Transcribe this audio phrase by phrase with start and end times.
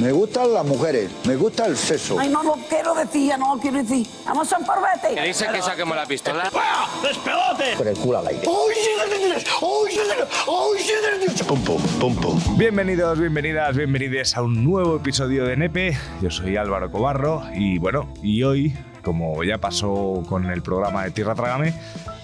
[0.00, 2.18] Me gustan las mujeres, me gusta el sexo.
[2.18, 4.06] Ay, no lo quiero decir, ya no lo quiero decir.
[4.24, 5.22] Vamos a un ¿Que parvete.
[5.26, 6.50] dice que saquemos la pistola?
[7.76, 8.40] Con el culo al aire.
[11.46, 12.40] Pum, pum, pum, pum.
[12.56, 15.98] Bienvenidos, bienvenidas, bienvenidos a un nuevo episodio de Nepe.
[16.22, 18.74] Yo soy Álvaro Cobarro y bueno, y hoy,
[19.04, 21.74] como ya pasó con el programa de Tierra Trágame,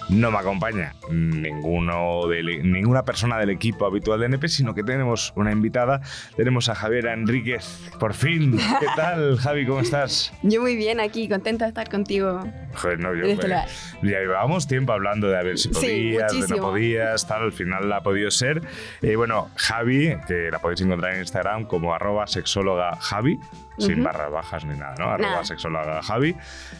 [0.09, 5.33] no me acompaña ninguno de, ninguna persona del equipo habitual de Nepe, sino que tenemos
[5.35, 6.01] una invitada.
[6.35, 8.57] Tenemos a Javiera Enríquez, por fin.
[8.57, 9.65] ¿Qué tal, Javi?
[9.65, 10.33] ¿Cómo estás?
[10.43, 12.41] Yo muy bien aquí, contenta de estar contigo.
[12.75, 16.55] Joder, no, yo, eh, ya llevábamos tiempo hablando de a ver si Sí, podías, de
[16.55, 18.61] no podías, tal, al final la ha podido ser.
[19.01, 23.39] Eh, bueno, Javi, que la podéis encontrar en Instagram como arroba sexóloga Javi,
[23.77, 24.03] sin Ujú.
[24.03, 25.05] barras bajas ni nada, ¿no?
[25.09, 25.43] Arroba Nada.
[25.45, 26.35] sexóloga Javi.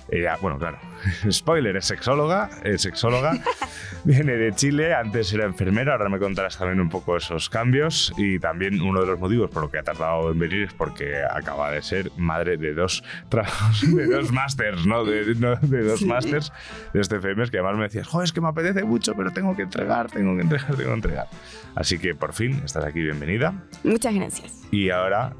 [0.10, 0.80] Ella, bueno, claro,
[1.32, 3.34] spoiler, es sexóloga, es sexóloga,
[4.04, 8.40] viene de Chile, antes era enfermera, ahora me contarás también un poco esos cambios y
[8.40, 11.72] también uno de los motivos por lo que ha tardado en venir es porque acaba
[11.72, 15.04] de ser madre de dos trabajos, de dos másters, ¿no?
[15.04, 16.52] De, no, de dos másters
[16.94, 19.56] de este FMS que además me decías, joder, es que me apetece mucho, pero tengo
[19.56, 21.28] que entregar, tengo que entregar, tengo que entregar.
[21.76, 23.54] Así que por fin estás aquí, bienvenida.
[23.84, 24.64] Muchas gracias.
[24.72, 25.34] Y ahora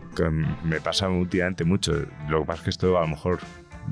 [0.64, 1.10] me pasa
[1.48, 1.94] últimamente mucho.
[2.30, 3.40] Lo que pasa es que esto a lo mejor.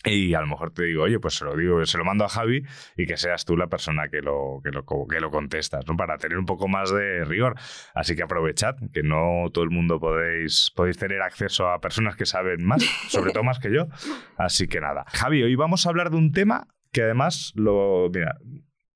[0.05, 2.29] Y a lo mejor te digo, oye, pues se lo digo, se lo mando a
[2.29, 2.63] Javi
[2.97, 5.97] y que seas tú la persona que lo, que lo, que lo contestas, ¿no?
[5.97, 7.57] Para tener un poco más de rigor.
[7.95, 12.27] Así que aprovechad, que no todo el mundo podéis, podéis tener acceso a personas que
[12.27, 13.89] saben más, sobre todo más que yo.
[14.37, 15.05] Así que nada.
[15.09, 18.09] Javi, hoy vamos a hablar de un tema que además lo.
[18.15, 18.37] Mira,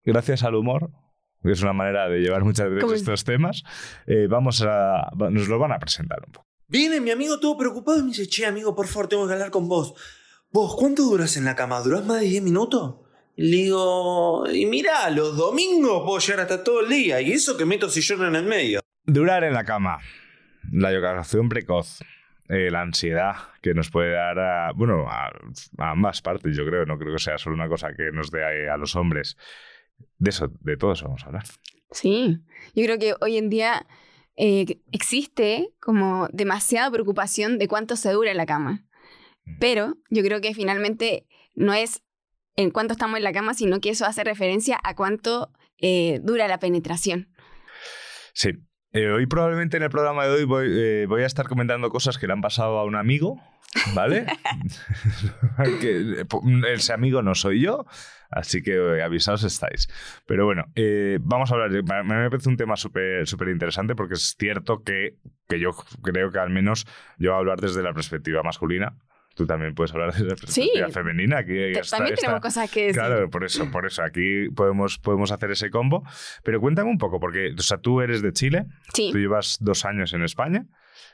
[0.04, 0.92] gracias al humor,
[1.42, 3.64] que es una manera de llevar muchas veces estos temas,
[4.06, 5.10] eh, vamos a.
[5.30, 6.46] Nos lo van a presentar un poco.
[6.68, 9.50] Viene mi amigo todo preocupado y me dice, che, amigo, por favor, tengo que hablar
[9.50, 9.94] con vos.
[10.52, 11.80] ¿Vos cuánto duras en la cama?
[11.80, 12.96] ¿Durás más de 10 minutos?
[13.36, 17.22] Y le digo, y mira, los domingos puedo llegar hasta todo el día.
[17.22, 18.80] Y eso que meto sillón en el medio.
[19.06, 20.00] Durar en la cama,
[20.70, 22.00] la eyaculación precoz,
[22.50, 25.28] eh, la ansiedad que nos puede dar a, bueno, a,
[25.78, 28.68] a ambas partes, yo creo, no creo que sea solo una cosa que nos dé
[28.68, 29.38] a, a los hombres.
[30.18, 31.44] De eso, de todo eso vamos a hablar.
[31.92, 32.40] Sí.
[32.74, 33.86] Yo creo que hoy en día
[34.36, 38.84] eh, existe como demasiada preocupación de cuánto se dura en la cama.
[39.58, 42.02] Pero yo creo que finalmente no es
[42.56, 46.48] en cuánto estamos en la cama, sino que eso hace referencia a cuánto eh, dura
[46.48, 47.28] la penetración.
[48.34, 48.50] Sí.
[48.94, 52.18] Eh, hoy probablemente en el programa de hoy voy, eh, voy a estar comentando cosas
[52.18, 53.40] que le han pasado a un amigo,
[53.94, 54.26] ¿vale?
[55.80, 57.86] que, eh, po- ese amigo no soy yo,
[58.30, 59.88] así que eh, avisados estáis.
[60.26, 64.36] Pero bueno, eh, vamos a hablar, de, me parece un tema súper interesante porque es
[64.38, 65.16] cierto que,
[65.48, 65.70] que yo
[66.02, 66.84] creo que al menos
[67.18, 68.98] yo voy a hablar desde la perspectiva masculina.
[69.34, 71.38] Tú también puedes hablar desde la perspectiva femenina.
[71.38, 72.94] Aquí está- También está- tenemos cosas que decir.
[73.00, 74.02] Claro, por eso, por eso.
[74.02, 76.02] Aquí podemos, podemos hacer ese combo.
[76.44, 79.84] Pero cuéntame un poco, porque o sea, tú eres de Chile, Sí, tú llevas dos
[79.84, 80.66] años en España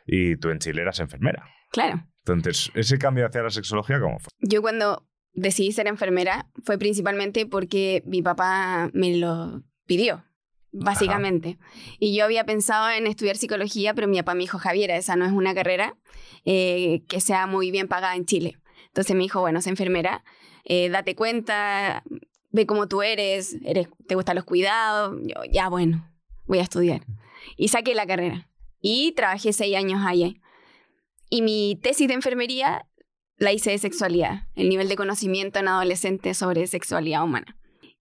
[0.06, 1.44] y tú en Chile eras enfermera.
[1.70, 2.04] claro.
[2.26, 4.28] Entonces, ese cambio hacia la sexología, ¿cómo fue?
[4.40, 10.24] Yo cuando decidí ser enfermera fue principalmente porque mi papá me lo pidió,
[10.72, 11.58] básicamente.
[11.98, 15.24] Y yo había pensado en estudiar psicología, pero mi papá me dijo, Javiera, esa no
[15.24, 15.96] es una carrera
[16.44, 18.58] eh, que sea muy bien pagada en Chile.
[18.88, 20.24] Entonces me dijo, bueno, sé enfermera,
[20.64, 22.02] eh, date cuenta,
[22.50, 25.16] ve cómo tú eres, eres, te gustan los cuidados.
[25.22, 26.10] Yo, ya, bueno,
[26.46, 27.02] voy a estudiar.
[27.56, 28.48] Y saqué la carrera.
[28.80, 30.40] Y trabajé seis años allí.
[31.30, 32.86] Y mi tesis de enfermería
[33.36, 37.56] la hice de sexualidad, el nivel de conocimiento en adolescentes sobre sexualidad humana.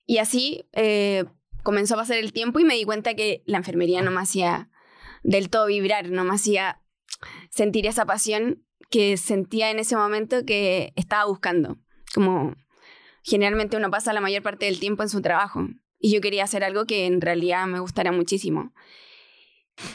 [0.06, 1.26] Y así eh,
[1.68, 4.70] comenzó a pasar el tiempo y me di cuenta que la enfermería no me hacía
[5.24, 6.82] del todo vibrar, no me hacía
[7.50, 11.78] sentir esa pasión que sentía en ese momento que estaba buscando.
[12.16, 12.56] Como
[13.22, 15.68] generalmente uno pasa la mayor parte del tiempo en su trabajo
[16.00, 18.72] y yo quería hacer algo que en realidad me gustara muchísimo.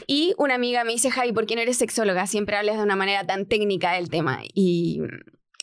[0.05, 2.27] Y una amiga me dice, Javi, ¿por qué no eres sexóloga?
[2.27, 4.41] Siempre hablas de una manera tan técnica del tema.
[4.53, 5.01] Y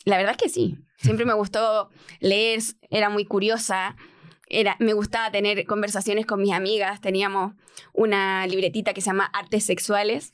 [0.03, 0.77] la verdad es que sí.
[0.97, 2.59] Siempre me gustó leer,
[2.89, 3.95] era muy curiosa.
[4.53, 6.99] Era, me gustaba tener conversaciones con mis amigas.
[6.99, 7.53] Teníamos
[7.93, 10.33] una libretita que se llama Artes Sexuales,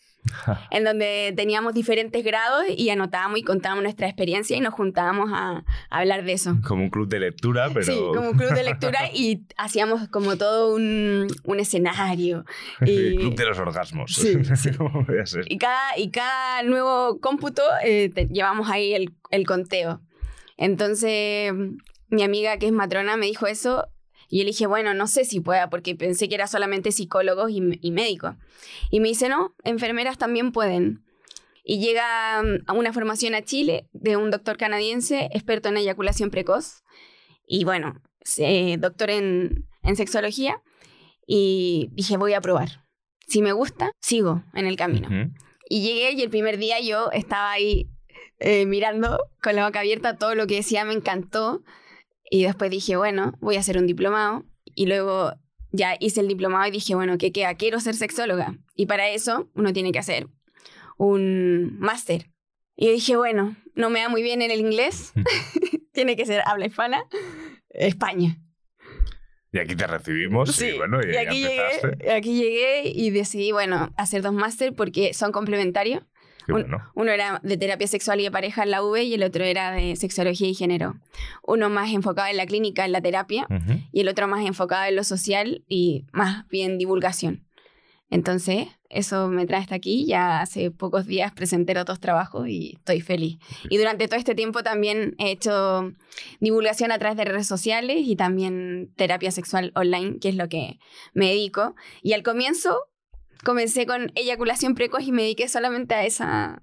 [0.72, 5.64] en donde teníamos diferentes grados y anotábamos y contábamos nuestra experiencia y nos juntábamos a,
[5.90, 6.58] a hablar de eso.
[6.68, 7.86] Como un club de lectura, pero...
[7.86, 12.44] Sí, como un club de lectura y hacíamos como todo un, un escenario.
[12.86, 14.14] Y, El club de los orgasmos.
[14.16, 14.70] Sí, sí.
[15.48, 20.02] Y, cada, y cada nuevo cómputo eh, te- llevamos ahí el, el conteo.
[20.58, 21.54] Entonces,
[22.10, 23.88] mi amiga que es matrona me dijo eso
[24.30, 27.50] y yo le dije, bueno, no sé si pueda porque pensé que era solamente psicólogos
[27.52, 28.36] y, y médicos.
[28.92, 31.04] Y me dice, no, enfermeras también pueden.
[31.64, 36.30] Y llega mm, a una formación a Chile de un doctor canadiense experto en eyaculación
[36.30, 36.84] precoz.
[37.48, 40.62] Y bueno, se- doctor en, en sexología.
[41.26, 42.84] Y dije, voy a probar.
[43.28, 45.10] Si me gusta, sigo en el camino.
[45.70, 47.90] Y llegué y el primer día yo estaba ahí
[48.40, 51.64] eh, mirando con la boca abierta todo lo que decía, me encantó.
[52.30, 54.46] Y después dije, bueno, voy a hacer un diplomado.
[54.76, 55.34] Y luego
[55.72, 57.56] ya hice el diplomado y dije, bueno, ¿qué queda?
[57.56, 58.58] Quiero ser sexóloga.
[58.76, 60.28] Y para eso uno tiene que hacer
[60.98, 62.30] un máster.
[62.76, 65.14] Y dije, bueno, no me da muy bien en el inglés.
[65.94, 67.04] tiene que ser habla hispana.
[67.70, 68.38] España.
[69.52, 74.22] Y aquí te recibimos y bueno, y, aquí llegué, aquí llegué y decidí, bueno, hacer
[74.22, 76.04] dos máster porque son complementarios.
[76.48, 76.82] Qué un- bueno.
[76.96, 79.72] Uno era de terapia sexual y de pareja en la UV y el otro era
[79.72, 80.96] de sexología y género.
[81.44, 83.46] Uno más enfocado en la clínica, en la terapia,
[83.92, 87.44] y el otro más enfocado en lo social y más bien divulgación.
[88.10, 90.06] Entonces, eso me trae hasta aquí.
[90.06, 93.38] Ya hace pocos días presenté otros trabajos y estoy feliz.
[93.70, 95.92] Y durante todo este tiempo también he hecho
[96.40, 100.80] divulgación a través de redes sociales y también terapia sexual online, que es lo que
[101.14, 101.76] me dedico.
[102.02, 102.78] Y al comienzo
[103.44, 106.62] comencé con eyaculación precoz y me dediqué solamente a esa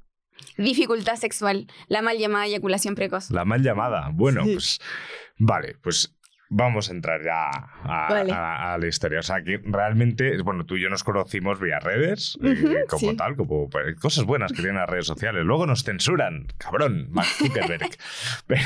[0.57, 3.31] dificultad sexual, la mal llamada eyaculación precoz.
[3.31, 4.11] La mal llamada.
[4.13, 4.53] Bueno, Sí.
[4.55, 4.81] pues
[5.39, 6.15] vale, pues
[6.51, 8.33] vamos a entrar ya a, Vale.
[8.33, 9.19] a- a la historia.
[9.21, 13.17] O sea, que realmente, bueno, tú y yo nos conocimos vía redes, eh, como sí.
[13.17, 15.45] tal, como pues, cosas buenas que tienen las redes sociales.
[15.45, 17.97] Luego nos censuran, cabrón, Mark Zuckerberg.
[18.47, 18.61] pero,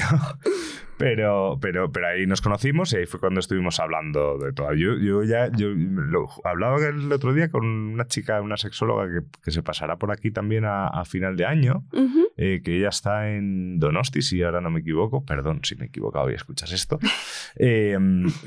[0.99, 4.75] pero, pero, pero ahí nos conocimos y ahí fue cuando estuvimos hablando de todo.
[4.75, 9.27] Yo, yo ya yo lo- hablaba el otro día con una chica, una sexóloga que,
[9.43, 12.29] que se pasará por aquí también a, a final de año Ujú.
[12.37, 15.89] eh, que ella está en Donosti, si ahora no me equivoco, perdón si me he
[15.89, 16.99] equivocado y escuchas esto,
[17.57, 17.97] eh,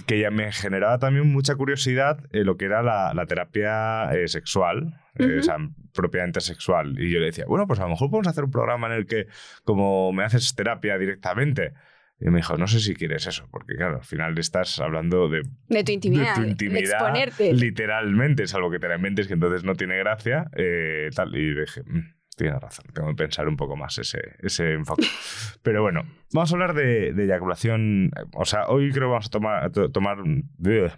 [0.05, 4.27] que ella me generaba también mucha curiosidad eh, lo que era la, la terapia eh,
[4.27, 5.39] sexual, eh, Ujú.
[5.39, 5.57] o sea,
[5.93, 6.97] propiamente sexual.
[6.99, 9.05] Y yo le decía, bueno, pues a lo mejor podemos hacer un programa en el
[9.05, 9.27] que,
[9.63, 11.73] como me haces terapia directamente,
[12.21, 15.41] y me dijo, no sé si quieres eso, porque claro, al final estás hablando de
[15.69, 17.53] De tu intimidad, de tu de intimidad, exponerte.
[17.53, 21.35] literalmente, salvo que te la inventes, que entonces no tiene gracia, eh, tal.
[21.35, 25.05] Y dije, "Mm, tiene razón, tengo que pensar un poco más ese, ese enfoque.
[25.63, 26.03] Pero bueno,
[26.33, 28.09] vamos a hablar de, de eyaculación.
[28.33, 30.17] O sea, hoy creo que vamos a tomar, to- tomar,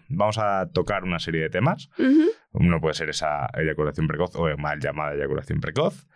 [0.09, 1.89] vamos a tocar una serie de temas.
[1.97, 2.27] Ujú.
[2.51, 6.07] Uno puede ser esa eyaculación precoz o mal llamada eyaculación precoz,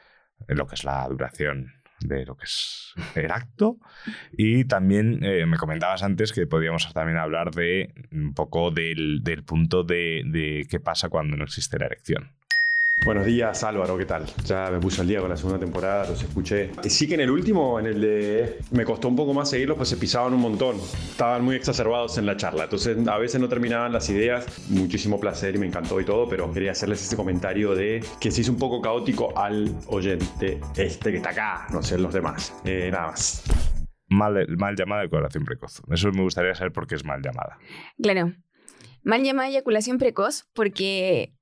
[0.48, 3.78] lo que es la duración de lo que es el acto.
[4.32, 9.44] Y también eh, me comentabas antes que podíamos también hablar de un poco del, del
[9.44, 12.32] punto de, de qué pasa cuando no existe la erección.
[13.06, 14.26] Buenos días Álvaro, ¿qué tal?
[14.44, 16.72] Ya me puse al día con la segunda temporada, los escuché.
[16.84, 18.60] Eh, Sí que en el último, en el de...
[18.72, 20.78] Me costó un poco más seguirlos, pues se pisaban un montón.
[20.78, 24.68] Estaban muy exacerbados en la charla, entonces a veces no terminaban las ideas.
[24.70, 28.42] Muchísimo placer y me encantó y todo, pero quería hacerles ese comentario de que se
[28.42, 32.54] hizo un poco caótico al oyente este que está acá, no sé los demás.
[32.66, 33.44] Eh, nada más.
[34.10, 35.82] Mal, mal llamada eyaculación precoz.
[35.92, 37.58] Eso me gustaría saber por qué es mal llamada.
[38.02, 38.34] Claro.
[39.04, 41.34] Mal llamada eyaculación precoz porque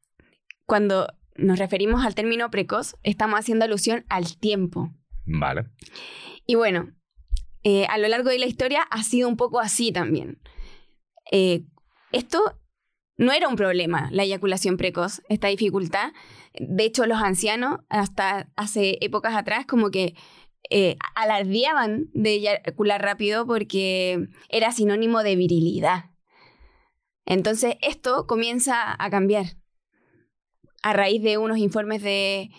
[0.65, 4.91] cuando nos referimos al término precoz estamos haciendo alusión al tiempo.
[5.25, 5.65] Vale.
[6.45, 6.93] Y bueno,
[7.63, 10.39] eh, a lo largo de la historia ha sido un poco así también.
[11.31, 11.63] Eh,
[12.11, 12.59] esto
[13.17, 16.13] no era un problema, la eyaculación precoz, esta dificultad.
[16.59, 20.15] De hecho, los ancianos, hasta hace épocas atrás, como que
[20.69, 26.11] eh, alardeaban de eyacular rápido porque era sinónimo de virilidad.
[27.25, 29.57] Entonces, esto comienza a cambiar
[30.85, 32.51] a raíz de unos informes de,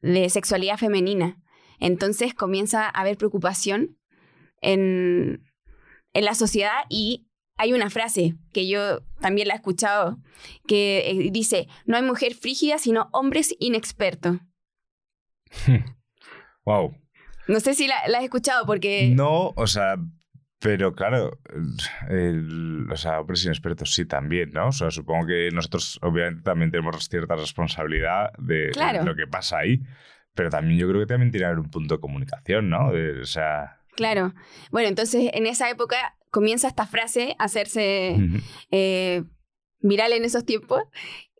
[0.00, 1.42] de sexualidad femenina
[1.80, 3.98] Entonces comienza a haber preocupación
[4.60, 5.42] en,
[6.12, 10.18] en la sociedad y hay una frase que yo también la he escuchado
[10.68, 14.38] que eh, dice, no hay mujer frígida, sino hombres inexpertos.
[16.64, 16.94] wow.
[17.48, 19.08] No sé si la, la has escuchado porque...
[19.12, 19.96] No, o sea,
[20.58, 21.38] pero claro,
[22.08, 24.68] el- o sea, hombres inexpertos sí también, ¿no?
[24.68, 29.04] O sea, supongo que nosotros obviamente también tenemos cierta responsabilidad de, de Claro.
[29.04, 29.80] lo que pasa ahí,
[30.34, 32.92] pero también yo creo que también tiene que haber un punto de comunicación, ¿no?
[32.92, 34.34] De- o sea, Claro.
[34.70, 35.96] Bueno, entonces en esa época
[36.30, 38.16] comienza esta frase a hacerse
[38.70, 39.24] eh,
[39.80, 40.82] viral en esos tiempos.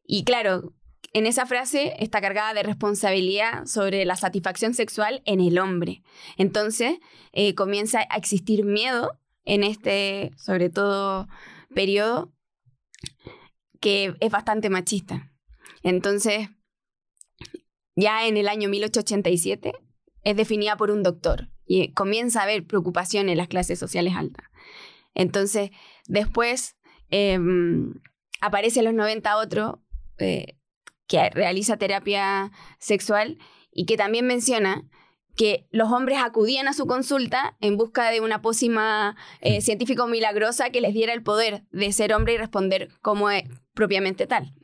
[0.06, 0.72] Y claro,
[1.16, 6.02] en esa frase está cargada de responsabilidad sobre la satisfacción sexual en el hombre.
[6.36, 6.98] Entonces
[7.32, 11.26] eh, comienza a existir miedo en este, sobre todo,
[11.74, 12.34] periodo
[13.80, 15.32] que es bastante machista.
[15.82, 16.50] Entonces,
[17.94, 19.72] ya en el año 1887
[20.22, 24.44] es definida por un doctor y comienza a haber preocupación en las clases sociales altas.
[25.14, 25.70] Entonces,
[26.08, 26.76] después
[27.08, 27.94] em,
[28.42, 29.82] aparece en los 90 otro
[30.18, 30.58] eh,
[31.06, 33.38] que realiza terapia sexual
[33.72, 34.84] y que también menciona
[35.36, 40.70] que los hombres acudían a su consulta en busca de una pócima eh, científico milagrosa
[40.70, 43.44] que les diera el poder de ser hombre y responder como es
[43.74, 44.54] propiamente tal.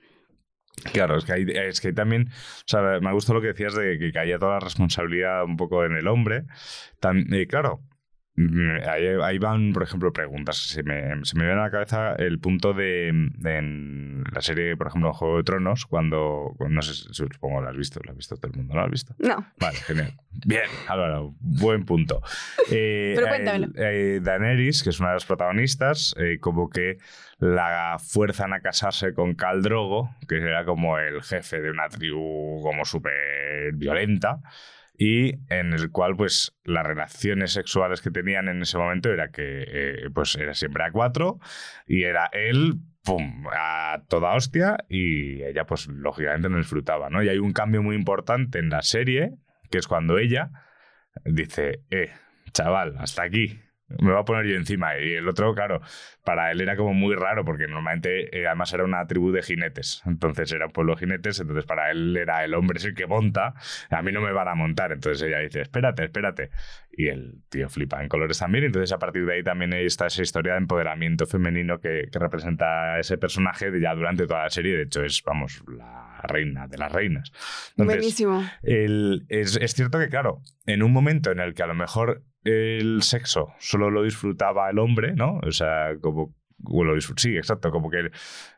[0.92, 3.74] Claro, es que, hay, es que hay también, o sea, me gustó lo que decías
[3.74, 6.44] de que caía toda la responsabilidad un poco en el hombre.
[7.30, 7.91] Eh, claro, mm,
[8.88, 10.56] ahí, ahí van, por ejemplo, preguntas.
[10.56, 14.76] Se me, se me viene a la cabeza el punto de, de en la serie,
[14.76, 18.36] por ejemplo, Juego de Tronos, cuando, no sé, supongo lo has visto, lo has visto
[18.36, 19.14] todo el mundo, ¿no lo has visto?
[19.18, 20.14] No, Vale, genial.
[20.46, 22.20] Bien, Álvaro, buen punto.
[22.74, 23.66] Eh, Pero cuéntamelo.
[23.66, 26.96] el- eh, Daenerys, que es una de las protagonistas, eh, como que
[27.38, 32.62] la fuerzan a casarse con Khal Drogo, que era como el jefe de una tribu
[32.62, 34.40] como súper violenta,
[35.04, 39.64] y en el cual pues las relaciones sexuales que tenían en ese momento era que
[39.66, 41.40] eh, pues era siempre a cuatro
[41.88, 47.20] y era él pum, a toda hostia y ella pues lógicamente no disfrutaba, ¿no?
[47.20, 49.32] Y hay un cambio muy importante en la serie,
[49.72, 50.52] que es cuando ella
[51.24, 52.12] dice, eh,
[52.52, 53.58] chaval, hasta aquí,
[54.00, 54.98] me voy a poner yo encima.
[54.98, 55.80] Y el otro, claro,
[56.24, 60.02] para él era como muy raro, porque normalmente eh, además era una tribu de jinetes,
[60.06, 63.06] entonces era un pueblo de jinetes, entonces para él era el hombre es el que
[63.06, 63.54] monta,
[63.90, 66.50] a mí no me van a montar, entonces ella dice, espérate, espérate.
[66.94, 70.22] Y el tío flipa en colores también, entonces a partir de ahí también está esa
[70.22, 74.76] historia de empoderamiento femenino que, que representa ese personaje de ya durante toda la serie,
[74.76, 77.32] de hecho es, vamos, la reina de las reinas.
[77.70, 78.44] Entonces, buenísimo.
[78.62, 82.22] el- es, es cierto que, claro, en un momento en el que a lo mejor
[82.44, 85.38] el sexo solo lo disfrutaba el hombre, ¿no?
[85.46, 86.34] O sea, como.
[86.64, 88.10] o lo disfrut- sí, exacto, como que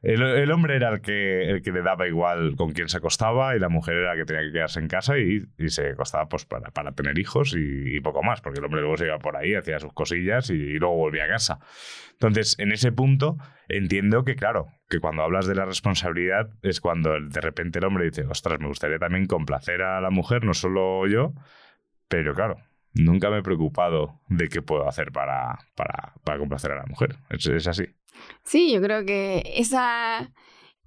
[0.02, 3.56] el, el hombre era el que, el que le daba igual con quién se acostaba
[3.56, 6.28] y la mujer era la que tenía que quedarse en casa y, y se acostaba
[6.28, 9.18] pues, para, para tener hijos y, y poco más, porque el hombre luego se iba
[9.18, 11.60] por ahí, hacía sus cosillas y, luego volvía a casa.
[12.12, 13.38] Entonces, en ese punto,
[13.68, 18.04] entiendo que, claro, que cuando hablas de la responsabilidad es cuando de repente el hombre
[18.04, 21.32] dice, ostras, me gustaría también complacer a la mujer, no solo yo,
[22.08, 22.58] pero claro,
[22.94, 27.16] nunca me he preocupado de qué puedo hacer para, para, para complacer a la mujer.
[27.30, 27.84] Es, es así.
[28.44, 30.32] Sí, yo creo que esa,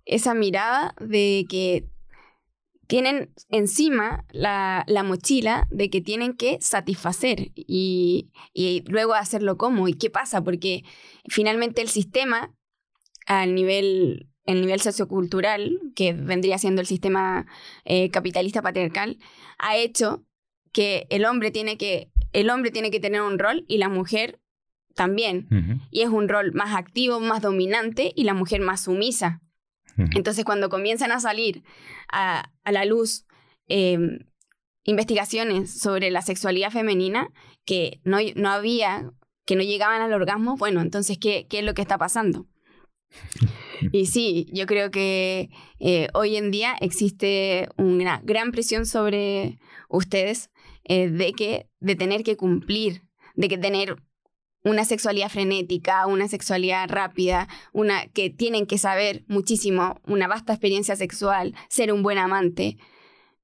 [0.05, 1.85] esa mirada de que
[2.87, 9.87] tienen encima la, la mochila de que tienen que satisfacer y, y luego hacerlo como.
[9.87, 10.41] ¿Y qué pasa?
[10.41, 10.83] Porque
[11.27, 12.55] finalmente el sistema,
[13.25, 17.45] al nivel, el nivel sociocultural, que vendría siendo el sistema
[17.83, 19.17] eh, capitalista patriarcal,
[19.59, 20.23] ha hecho
[20.71, 24.39] que el hombre tiene que el hombre tiene que tener un rol y la mujer
[24.93, 25.47] también
[25.91, 29.41] y es un rol más activo, más dominante y la mujer más sumisa.
[30.13, 31.63] Entonces, cuando comienzan a salir
[32.12, 33.25] a, a la luz
[33.67, 33.97] eh,
[34.83, 37.29] investigaciones sobre la sexualidad femenina
[37.65, 39.12] que no, no había,
[39.45, 42.47] que no llegaban al orgasmo, bueno, entonces, ¿qué, qué es lo que está pasando?
[43.91, 50.50] Y sí, yo creo que eh, hoy en día existe una gran presión sobre ustedes
[50.89, 53.03] eh, de, que, de tener que cumplir,
[53.36, 53.98] de que tener
[54.63, 60.96] una sexualidad frenética, una sexualidad rápida, una que tienen que saber muchísimo, una vasta experiencia
[60.96, 62.77] sexual, ser un buen amante.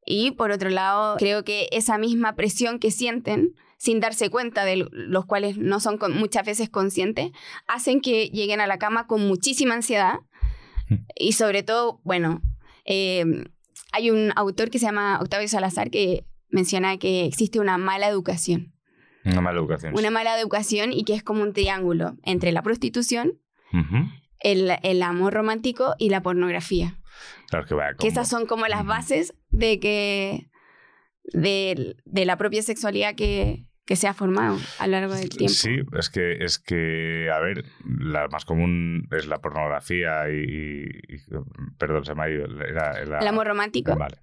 [0.05, 4.87] Y por otro lado, creo que esa misma presión que sienten sin darse cuenta de
[4.91, 7.31] los cuales no son con, muchas veces conscientes,
[7.67, 10.19] hacen que lleguen a la cama con muchísima ansiedad
[11.15, 12.41] y sobre todo, bueno,
[12.85, 13.25] eh,
[13.91, 18.73] hay un autor que se llama Octavio Salazar que menciona que existe una mala educación.
[19.25, 19.93] Una mala educación.
[19.97, 23.39] Una mala educación y que es como un triángulo entre la prostitución,
[24.39, 26.99] el, el amor romántico y la pornografía.
[27.49, 30.49] Claro que vaya Que esas son como las bases de que,
[31.33, 35.53] de, de la propia sexualidad que, que se ha formado a lo largo del tiempo.
[35.53, 37.65] Sí, es que, es que, a ver,
[37.99, 40.85] la más común es la pornografía y.
[40.85, 41.17] y-
[41.77, 42.45] perdón, se me ha ido.
[42.63, 44.17] Era, era- El amor romántico Vale.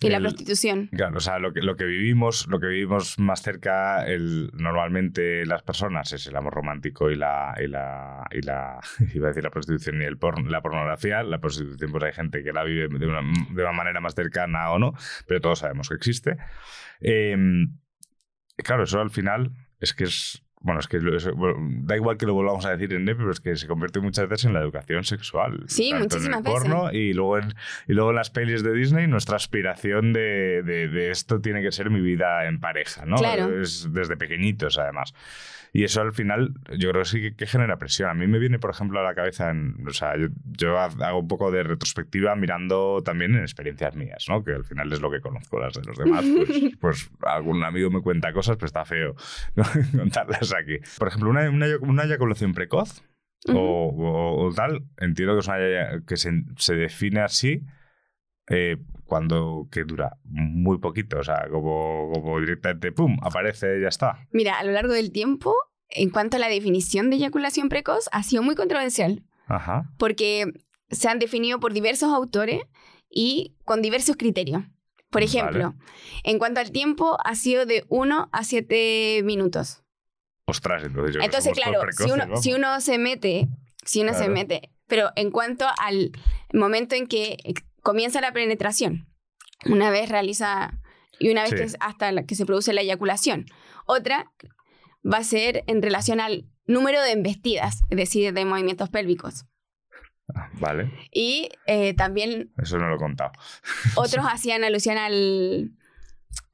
[0.00, 0.88] y la El- prostitución.
[0.92, 5.46] Claro, o sea, lo que, lo que vivimos, lo que vivimos más cerca, el, normalmente
[5.46, 8.80] las personas, es el amor romántico y la, y la, y la
[9.14, 11.22] iba a decir la prostitución y el porn- la pornografía.
[11.22, 13.20] La prostitución, pues hay gente que la vive de una,
[13.50, 14.92] de una manera más cercana o no,
[15.26, 16.36] pero todos sabemos que existe.
[17.00, 17.34] Eh,
[18.66, 20.42] claro, eso al final es que es.
[20.62, 23.30] Bueno, es que es- bueno, da igual que lo volvamos a decir en NEP, pero
[23.30, 25.62] es que se convierte muchas veces en la educación sexual.
[25.68, 27.54] Sí, tanto muchísimas en el porno y luego en,
[27.86, 31.70] y luego en las pelis de Disney, nuestra aspiración de, de- de esto tiene que
[31.70, 33.16] ser mi vida en pareja, ¿no?
[33.16, 33.60] Claro.
[33.60, 35.14] Es desde pequeñitos, además.
[35.72, 38.08] Y eso al final, yo creo que sí que, que genera presión.
[38.10, 41.18] A mí me viene, por ejemplo, a la cabeza, en, o sea, yo, yo hago
[41.20, 44.42] un poco de retrospectiva mirando también en experiencias mías, ¿no?
[44.44, 46.24] Que al final es lo que conozco las de los demás.
[46.36, 49.14] Pues, pues algún amigo me cuenta cosas, pero está feo
[49.54, 49.64] ¿no?
[49.98, 50.78] contarlas aquí.
[50.98, 53.02] Por ejemplo, una, una, una eyaculación precoz
[53.48, 57.62] o, o- o tal, entiendo que es una que se, se define así
[58.48, 63.88] eh, cuando que dura muy poquito, o sea, como, como directamente, ¡pum!, aparece y ya
[63.88, 64.26] está.
[64.32, 65.54] Mira, a lo largo del tiempo,
[65.88, 69.92] en cuanto a la definición de eyaculación precoz, ha sido muy controversial Ajá.
[69.98, 70.52] porque
[70.90, 72.62] se han definido por diversos autores
[73.08, 74.62] y con diversos criterios.
[75.10, 75.26] Por Vale.
[75.26, 75.74] ejemplo,
[76.24, 79.84] en cuanto al tiempo, ha sido de 1 a 7 minutos.
[80.46, 82.42] Ostras, entonces yo Entonces, claro, todos si precoces, uno, vamos.
[82.42, 83.48] si uno se mete,
[83.84, 84.32] si uno se Claro.
[84.32, 86.10] mete, pero en cuanto al
[86.52, 87.36] momento en que
[87.86, 89.06] comienza la penetración,
[89.64, 90.76] una vez realiza
[91.20, 91.56] y una vez Sí.
[91.56, 93.46] que es hasta la que se produce la eyaculación.
[93.86, 94.32] Otra
[95.04, 99.44] va a ser en relación al número de embestidas, es decir, de movimientos pélvicos.
[100.34, 103.30] Ah, Vale, Y eh, también eso no lo he contado.
[103.94, 105.70] otros hacían alusión al,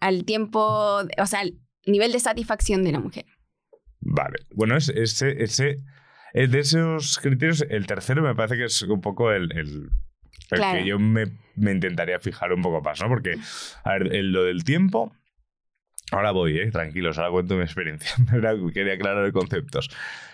[0.01, 0.61] al tiempo,
[1.19, 1.55] o sea, al
[1.87, 3.25] nivel de satisfacción de la mujer.
[4.01, 4.37] Vale.
[4.55, 5.77] Bueno, es- ese, ese,
[6.35, 9.89] es de esos criterios, el tercero me parece que es un poco el, el,
[10.57, 10.79] Claro.
[10.79, 11.25] que yo me,
[11.57, 13.09] me intentaría fijar un poco más, ¿no?
[13.09, 13.37] Porque,
[13.85, 15.15] a ver, en lo del tiempo.
[16.11, 16.71] Ahora voy, ¿eh?
[16.71, 18.11] Tranquilos, ahora cuento mi experiencia.
[18.75, 19.89] Quería aclarar conceptos.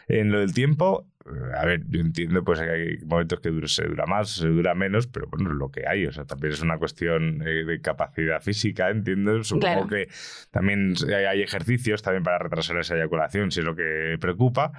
[0.09, 3.69] En lo del tiempo, eh, a ver, yo entiendo pues que hay momentos que dura-
[3.69, 6.05] se dura más, se dura menos, pero bueno, es lo que hay.
[6.07, 9.45] O sea, también es una cuestión eh, de capacidad física, entiendo.
[9.45, 9.87] Supongo Claro.
[9.89, 10.09] que
[10.51, 14.73] también hay, hay ejercicios también para retrasar esa eyaculación, si es lo que preocupa.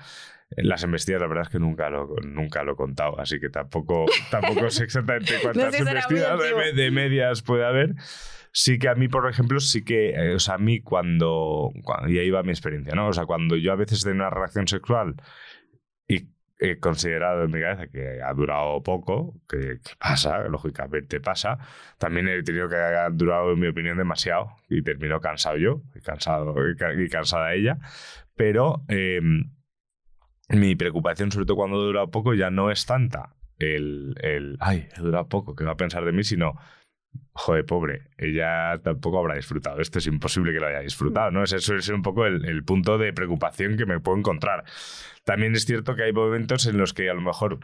[0.58, 4.06] Las embestidas, la verdad es que nunca lo, nunca lo he contado, así que tampoco,
[4.32, 6.40] tampoco sé exactamente cuántas sé, será muy embestidas
[6.76, 7.94] de, de medias puede haber.
[8.52, 12.10] Sí que a mí, por ejemplo, sí que, eh, o sea, a mí cuando, cuando-
[12.10, 13.08] y ahí va mi experiencia, ¿no?
[13.08, 15.16] O sea, cuando yo a veces tengo una relación sexual
[16.08, 21.60] y he considerado en mi cabeza que ha durado poco, que, que pasa, lógicamente pasa,
[22.00, 26.02] también he tenido que ha durado, en mi opinión, demasiado y termino cansado yo, y
[26.02, 27.78] cansado y, ca- y cansada ella,
[28.36, 29.22] pero eh,
[30.50, 34.88] mi preocupación, sobre todo cuando ha durado poco, ya no es tanta el, el ay,
[34.96, 36.24] he durado poco, ¿qué va a pensar de mí?
[36.24, 36.56] Sino,
[37.34, 39.82] joder, pobre, ella tampoco habrá disfrutado.
[39.82, 41.44] Esto es imposible que lo haya disfrutado, ¿no?
[41.44, 44.64] Ese suele ser un poco el, el punto de preocupación que me puedo encontrar.
[45.26, 47.60] También es cierto que hay momentos en los que a lo mejor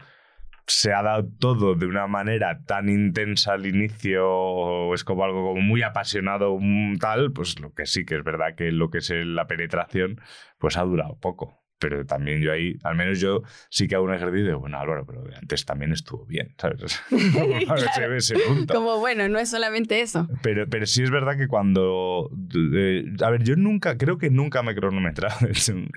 [0.68, 5.46] se ha dado todo de una manera tan intensa al inicio, o es como algo
[5.46, 6.58] como muy apasionado,
[7.00, 10.20] tal, pues lo que sí que es verdad que lo que es la penetración,
[10.58, 11.65] pues ha durado poco.
[11.78, 15.24] Pero también yo ahí, al menos yo sí que hago un ejercicio bueno, Álvaro, pero
[15.36, 17.00] antes también estuvo bien, ¿sabes?
[17.10, 18.74] Vamos a ver ese, ese punto.
[18.74, 20.26] Como bueno, no es solamente eso.
[20.42, 22.30] Pero, pero sí es verdad que cuando...
[22.74, 25.36] eh, a ver, yo nunca, creo que nunca me he cronometrado.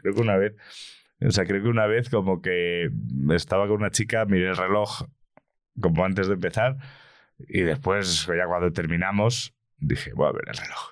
[0.02, 0.56] creo que una vez...
[1.22, 2.89] O sea, creo que una vez como que
[3.32, 5.04] estaba con una chica, miré el reloj
[5.80, 6.78] como antes de empezar
[7.48, 10.92] y después, ya cuando terminamos, dije, voy a ver el reloj.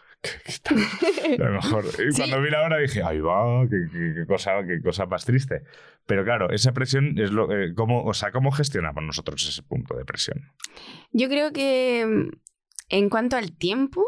[1.38, 1.86] Lo mejor.
[1.86, 2.18] Y Sí.
[2.18, 5.64] cuando vi la hora dije, ay, va, qué, qué- qué cosa, qué cosa más triste.
[6.06, 7.52] Pero claro, esa presión es lo.
[7.52, 10.52] eh, ¿cómo, o sea, ¿cómo gestionamos nosotros ese punto de presión?
[11.12, 12.30] Yo creo que mm,
[12.90, 14.04] en cuanto al tiempo,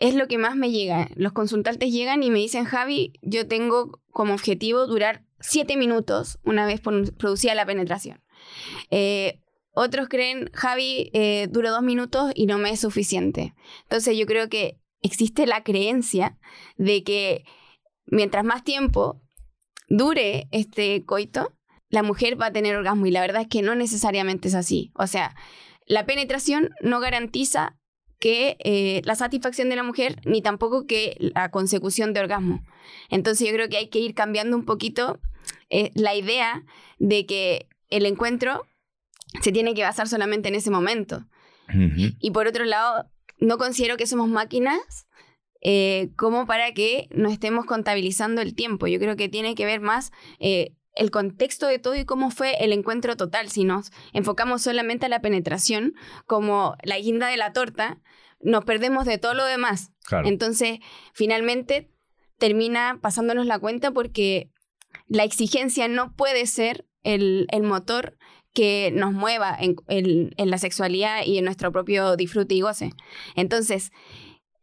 [0.00, 1.08] es lo que más me llega.
[1.16, 6.66] Los consultantes llegan y me dicen, Javi, yo tengo como objetivo durar siete minutos una
[6.66, 8.22] vez producida la penetración.
[8.90, 9.40] Eh,
[9.72, 13.54] otros creen, Javi, eh, duro dos minutos y no me es suficiente.
[13.82, 16.38] Entonces yo creo que existe la creencia
[16.76, 17.44] de que
[18.06, 19.22] mientras más tiempo
[19.88, 21.52] dure este coito,
[21.88, 24.90] la mujer va a tener orgasmo y la verdad es que no necesariamente es así.
[24.94, 25.34] O sea,
[25.86, 27.76] la penetración no garantiza
[28.18, 32.64] que eh, la satisfacción de la mujer ni tampoco que la consecución de orgasmo.
[33.10, 35.20] Entonces yo creo que hay que ir cambiando un poquito
[35.70, 36.64] eh, la idea
[36.98, 38.66] de que el encuentro
[39.42, 41.26] se tiene que basar solamente en ese momento.
[42.20, 45.06] Y por otro lado, no considero que somos máquinas
[45.60, 48.86] eh, como para que no estemos contabilizando el tiempo.
[48.86, 52.54] Yo creo que tiene que ver más eh, el contexto de todo y cómo fue
[52.64, 53.48] el encuentro total.
[53.50, 55.94] Si nos enfocamos solamente a la penetración
[56.26, 58.00] como la guinda de la torta,
[58.40, 59.92] nos perdemos de todo lo demás.
[60.04, 60.28] Claro.
[60.28, 60.78] Entonces,
[61.14, 61.90] finalmente
[62.38, 64.50] termina pasándonos la cuenta porque
[65.08, 68.18] la exigencia no puede ser el, el motor
[68.56, 72.90] que nos mueva en, en- en la sexualidad y en nuestro propio disfrute y goce.
[73.36, 73.92] Entonces,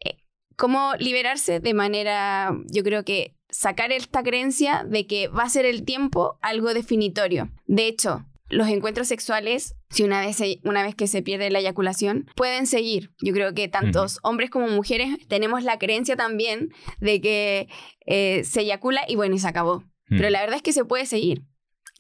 [0.04, 0.18] eh,
[0.58, 5.66] ¿cómo liberarse de manera, yo creo que sacar esta creencia de que va a ser
[5.66, 7.52] el tiempo algo definitorio?
[7.68, 11.60] De hecho, los encuentros sexuales, si una vez, se- una vez que se pierde la
[11.60, 13.12] eyaculación, pueden seguir.
[13.22, 17.68] Yo creo que tantos hombres como mujeres tenemos la creencia también de que
[18.08, 19.84] eh, se eyacula y bueno, y se acabó.
[20.10, 21.44] Pero la verdad es que se puede seguir.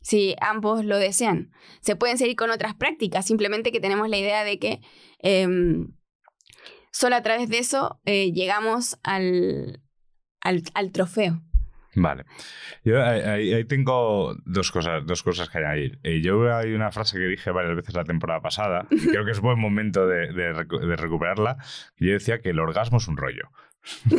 [0.03, 1.49] Si ambos lo desean.
[1.81, 4.79] Se pueden seguir con otras prácticas, simplemente que tenemos la idea de que
[5.19, 5.87] em,
[6.91, 9.81] solo a través de eso eh, llegamos al,
[10.41, 11.41] al, al trofeo.
[11.95, 12.25] Vale.
[12.83, 15.99] Yo ahí, ahí- tengo dos cosas, dos cosas que añadir.
[16.03, 19.31] Eh, yo hay una frase que dije varias veces la temporada pasada, y creo que
[19.31, 21.57] es buen momento de, de recu- de recuperarla.
[21.97, 23.49] Yo decía que el orgasmo es un rollo.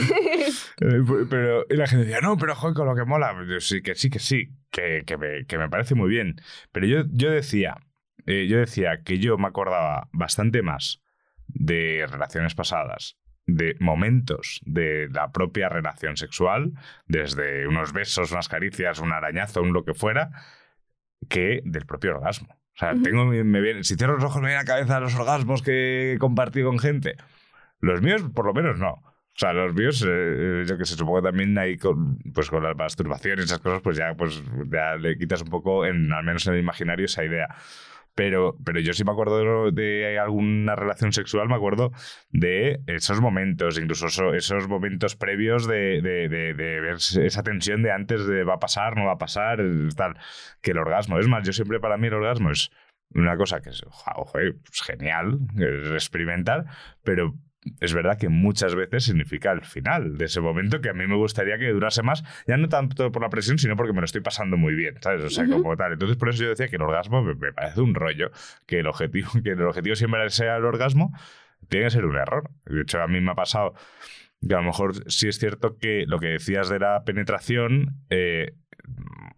[0.80, 3.32] Eh, pero y la gente decía, no, pero joder, con lo que mola.
[3.48, 6.34] Yo, sí, que sí, que sí, que, que me, que me parece muy bien.
[6.72, 7.76] Pero yo, yo decía,
[8.26, 11.00] eh, yo decía que yo me acordaba bastante más
[11.46, 16.72] de relaciones pasadas, de momentos de la propia relación sexual,
[17.06, 20.30] desde unos besos, unas caricias, un arañazo, un lo que fuera,
[21.28, 22.48] que del propio orgasmo.
[22.50, 25.14] O sea, tengo, me viene, si cierro los ojos me viene a la cabeza los
[25.14, 27.14] orgasmos que he compartido con gente.
[27.78, 29.13] Los míos, por lo menos, no.
[29.36, 32.48] O sea, los míos, eh, eh, yo que sé, supongo que también hay con, pues
[32.50, 36.12] con las masturbaciones y esas cosas, pues ya, pues ya le quitas un poco, en,
[36.12, 37.48] al menos en el imaginario, esa idea.
[38.14, 41.90] Pero, pero yo sí me acuerdo de, alguna relación sexual, me acuerdo
[42.30, 47.82] de esos momentos, incluso eso- esos momentos previos de, de, de- de ver esa tensión
[47.82, 49.58] de antes de va a pasar, no va a pasar,
[49.96, 50.16] tal,
[50.62, 51.18] que el orgasmo.
[51.18, 52.70] Es más, yo siempre para mí el orgasmo es
[53.14, 56.66] una cosa que es ojo, eh, pues genial, es experimentar,
[57.02, 57.34] pero
[57.80, 61.16] es verdad que muchas veces significa el final de ese momento que a mí me
[61.16, 64.20] gustaría que durase más, ya no tanto por la presión, sino porque me lo estoy
[64.20, 65.22] pasando muy bien, ¿sabes?
[65.22, 65.92] O sea, como tal.
[65.92, 68.30] Entonces, por eso yo decía que el orgasmo me, me parece un rollo,
[68.66, 71.12] que el objetivo, que el objetivo siempre sea el orgasmo,
[71.68, 72.50] tiene que ser un error.
[72.66, 73.74] De hecho, a mí me ha pasado
[74.46, 78.54] que a lo mejor sí es cierto que lo que decías de la penetración, eh,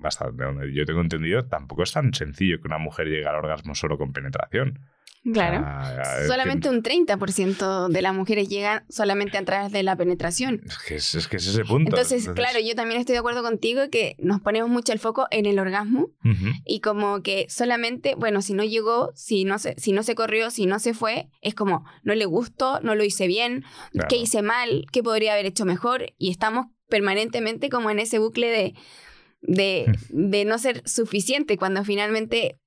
[0.03, 3.75] hasta donde yo tengo entendido, tampoco es tan sencillo que una mujer llegue al orgasmo
[3.75, 4.79] solo con penetración.
[5.33, 5.67] Claro.
[6.23, 10.61] Es Solamente que- un 30% de las mujeres llegan solamente a través de la penetración.
[10.65, 11.89] Es que es, es que es ese punto.
[11.91, 15.47] Entonces, claro, yo también estoy de acuerdo contigo que nos ponemos mucho el foco en
[15.47, 16.53] el orgasmo Ujú.
[16.65, 20.53] y como que solamente, bueno, si no llegó, si no se, si no se corrió,
[20.53, 24.07] si no se fue, es como no le gustó, no lo hice bien, Claro.
[24.09, 28.47] qué hice mal, qué podría haber hecho mejor y estamos permanentemente como en ese bucle
[28.49, 28.75] de,
[29.41, 32.59] de, de no ser suficiente cuando finalmente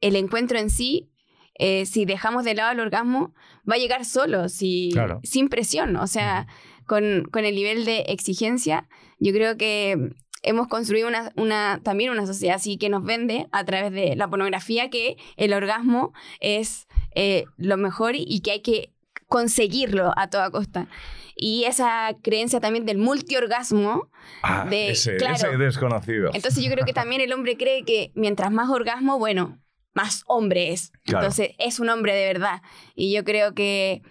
[0.00, 1.10] el encuentro en sí,
[1.58, 3.34] eh, si dejamos de lado el orgasmo,
[3.70, 5.20] va a llegar solo, si, Claro.
[5.22, 6.46] sin presión, o sea,
[6.86, 10.10] con, con el nivel de exigencia, yo creo que
[10.42, 14.28] hemos construido una, una, también una sociedad así que nos vende a través de la
[14.28, 18.92] pornografía que el orgasmo es eh, lo mejor y que hay que
[19.32, 20.88] conseguirlo a toda costa.
[21.34, 24.10] Y esa creencia también del multiorgasmo,
[24.42, 25.34] Ah, de- ese, claro.
[25.34, 26.30] ese desconocido.
[26.34, 29.58] entonces yo creo que también el hombre cree que mientras más orgasmo, bueno,
[29.94, 30.90] más hombre es.
[31.04, 31.24] Claro.
[31.24, 32.60] Entonces es un hombre de verdad.
[32.94, 34.02] Y yo creo que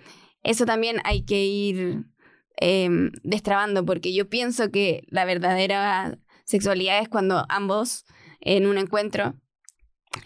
[0.43, 2.05] eso también hay que ir
[2.57, 8.05] em, destrabando, porque yo pienso que la verdadera sexualidad es cuando ambos
[8.39, 9.35] en un encuentro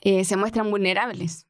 [0.01, 1.44] eh, se muestran vulnerables.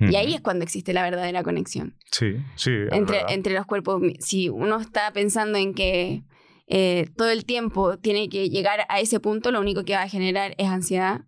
[0.00, 2.70] Y ahí es cuando existe la verdadera conexión Sí, sí.
[2.90, 4.00] entre, entre los cuerpos.
[4.20, 6.22] Si uno está pensando en que
[6.68, 10.08] eh, todo el tiempo tiene que llegar a ese punto, lo único que va a
[10.08, 11.22] generar es ansiedad,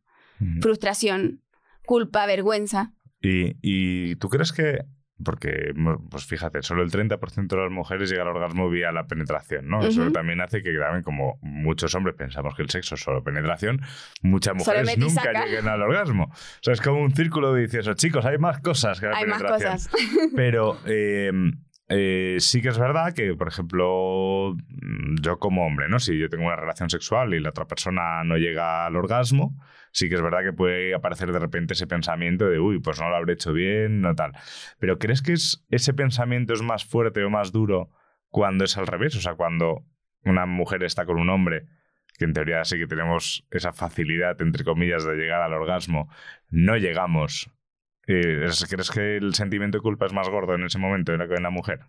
[0.61, 1.43] frustración,
[1.85, 2.93] culpa, vergüenza.
[3.21, 4.79] ¿Y, y tú crees que.?
[5.25, 9.07] Porque, mo- pues fíjate, solo el 30% de las mujeres llega al orgasmo vía la
[9.07, 9.85] penetración, ¿no?
[9.85, 13.81] Eso también hace que, también, como muchos hombres pensamos que el sexo es solo penetración,
[14.23, 15.45] muchas mujeres nunca saca.
[15.47, 16.25] lleguen al orgasmo.
[16.25, 17.95] O sea, es como un círculo vicioso.
[17.95, 19.73] Chicos, hay más cosas que la Hay más penetración.
[19.73, 19.91] cosas.
[20.37, 21.31] Pero eh,
[21.89, 25.99] eh, sí que es verdad que, por ejemplo, mm, yo como hombre, ¿no?
[25.99, 29.55] Si yo tengo una relación sexual y la otra persona no llega al orgasmo,
[29.93, 33.09] sí que es verdad que puede aparecer de repente ese pensamiento de, uy, pues no
[33.09, 34.33] lo habré hecho bien, no tal.
[34.79, 37.91] Pero ¿crees que es, ese pensamiento es más fuerte o más duro
[38.29, 39.15] cuando es al revés?
[39.17, 39.85] O sea, cuando
[40.25, 41.67] una mujer está con un hombre,
[42.19, 46.09] que en teoría sí que tenemos esa facilidad, entre comillas, de llegar al orgasmo,
[46.51, 47.51] no llegamos.
[48.07, 51.35] Eh, ¿es- ¿Crees que el sentimiento de culpa es más gordo en ese momento que
[51.35, 51.81] en la mujer?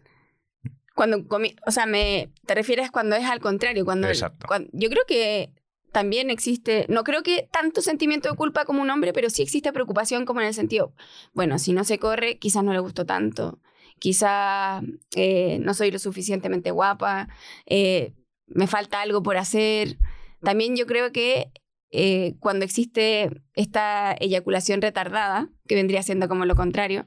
[0.96, 1.26] Cuando,
[1.66, 4.48] o sea, me, te refieres cuando es al contrario, cuando, Exacto.
[4.74, 5.50] yo creo que
[5.93, 9.71] también existe, no creo que tanto sentimiento de culpa como un hombre, pero sí existe
[9.71, 10.93] preocupación como en el sentido,
[11.34, 13.62] bueno, si no se corre, quizás no le gustó tanto,
[13.99, 14.84] quizás
[15.15, 17.29] eh, no soy lo suficientemente guapa,
[17.67, 18.13] eh,
[18.47, 19.97] me falta algo por hacer.
[20.41, 21.51] También yo creo que
[21.91, 27.06] eh, cuando existe esta eyaculación retardada, que vendría siendo como lo contrario,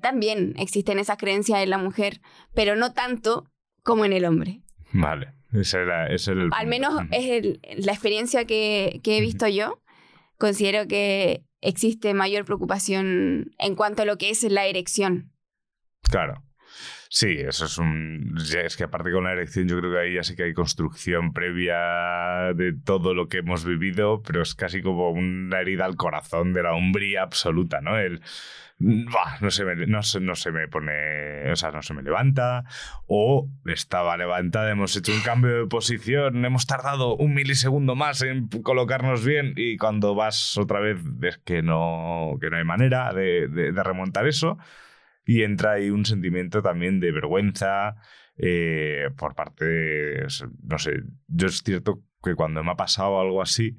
[0.00, 2.22] también existen esas creencias en la mujer,
[2.54, 3.50] pero no tanto
[3.82, 4.62] como en el hombre.
[4.92, 5.37] Vale.
[5.52, 9.46] Ese era, ese era el Al menos es el- la experiencia que, que he visto
[9.48, 9.82] yo.
[10.36, 15.32] Considero que existe mayor preocupación en cuanto a lo que es la erección.
[16.02, 16.42] Claro.
[17.10, 18.34] Sí, eso es un.
[18.54, 21.32] Es que aparte con la erección, yo creo que ahí ya sí que hay construcción
[21.32, 26.52] previa de todo lo que hemos vivido, pero es casi como una herida al corazón
[26.52, 27.98] de la hombría absoluta, ¿no?
[27.98, 28.20] El.
[28.80, 31.50] "Buah, no, se me, no, no se me pone.
[31.50, 32.64] O sea, no se me levanta.
[33.06, 38.48] O estaba levantada, hemos hecho un cambio de posición, hemos tardado un milisegundo más en
[38.48, 43.72] colocarnos bien, y cuando vas otra vez ves que no, que no hay manera de
[43.82, 44.58] remontar eso.
[45.28, 47.96] Y entra ahí un sentimiento también de vergüenza
[48.38, 50.26] eh, por parte, de-
[50.62, 53.76] no sé, yo es cierto que cuando me ha pasado algo así,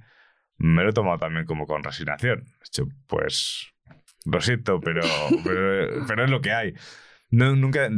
[0.57, 2.43] me lo he tomado también como con resignación.
[2.63, 3.73] Dicho, pues,
[4.25, 5.01] lo siento, pero,
[5.43, 6.75] pero, pero es lo que hay.
[7.31, 7.89] No, nunca...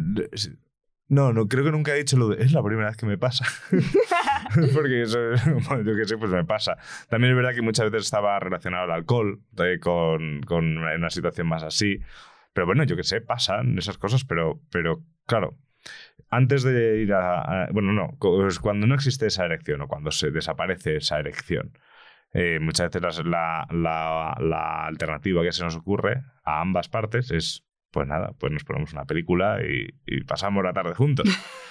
[1.10, 2.42] No, no, creo que nunca he dicho lo de...
[2.42, 3.44] Es la primera vez que me pasa.
[4.74, 5.20] Porque eso,
[5.68, 6.78] bueno, yo qué sé, pues me pasa.
[7.10, 11.48] También es verdad que muchas veces estaba relacionado al alcohol, eh, con, con una situación
[11.48, 12.00] más así.
[12.54, 15.58] Pero bueno, yo qué sé, pasan esas cosas, pero, pero claro,
[16.30, 20.32] antes de ir a, a- Bueno, no, cuando no existe esa erección o cuando se
[20.32, 21.78] desaparece esa erección,
[22.34, 27.66] eh, muchas veces la, la- la alternativa que se nos ocurre a ambas partes es,
[27.92, 31.28] pues nada, pues nos ponemos una película y, y pasamos la tarde juntos.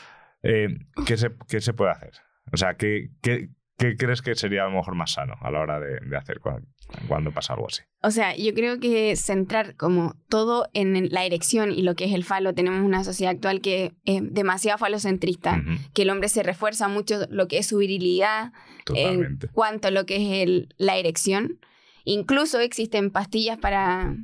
[0.43, 0.69] Eh,
[1.07, 2.13] ¿qué, se, qué se puede hacer?
[2.51, 5.59] O sea, ¿qué, qué, qué crees que sería a lo mejor más sano a la
[5.61, 6.69] hora de, de hacer cuando,
[7.09, 7.81] cuando pasa algo así?
[8.03, 12.13] O sea, yo creo que centrar como todo en la erección y lo que es
[12.13, 15.63] el falo, tenemos una sociedad actual que es demasiado falocentrista,
[15.95, 18.53] que el hombre se refuerza mucho lo que es su virilidad
[18.85, 19.47] totalmente.
[19.47, 21.59] en cuanto a lo que es el- la erección.
[22.05, 24.15] Incluso existen pastillas para,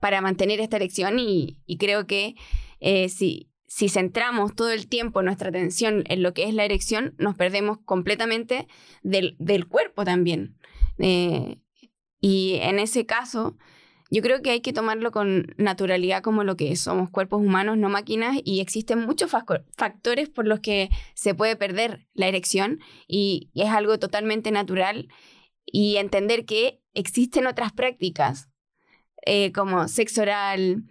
[0.00, 2.34] para mantener esta erección y, y creo que
[2.80, 7.12] eh, si, si centramos todo el tiempo nuestra atención en lo que es la erección,
[7.18, 8.68] nos perdemos completamente
[9.02, 10.56] del, del cuerpo también.
[10.98, 11.58] Eh,
[12.20, 13.56] y en ese caso,
[14.12, 16.76] yo creo que hay que tomarlo con naturalidad como lo que.
[16.76, 22.06] Somos cuerpos humanos, no máquinas, y existen muchos factores por los que se puede perder
[22.12, 25.08] la erección y, y es algo totalmente natural.
[25.66, 28.48] Y entender que existen otras prácticas
[29.26, 30.84] eh, como sexo oral,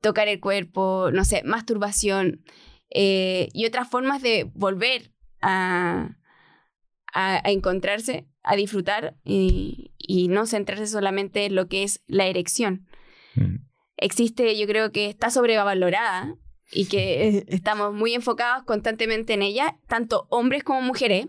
[0.00, 2.42] tocar el cuerpo, no sé, masturbación
[2.90, 6.16] eh, y otras formas de volver a,
[7.12, 12.26] a- a encontrarse, a disfrutar y, y no centrarse solamente en lo que es la
[12.26, 12.86] erección.
[13.36, 13.58] Ujú.
[13.96, 16.34] Existe, yo creo que está sobrevalorada
[16.70, 21.26] y que estamos muy enfocados constantemente en ella, tanto hombres como mujeres.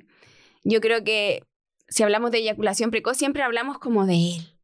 [0.63, 1.43] Yo creo que
[1.87, 4.58] si hablamos de eyaculación precoz, siempre hablamos como de él.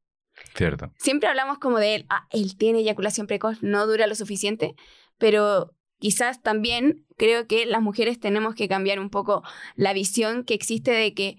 [0.54, 0.92] Cierto.
[0.98, 4.76] Siempre hablamos como de él, ah, él tiene eyaculación precoz, no dura lo suficiente,
[5.18, 9.44] pero quizás también creo que las mujeres tenemos que cambiar un poco
[9.76, 11.38] la visión que existe de que,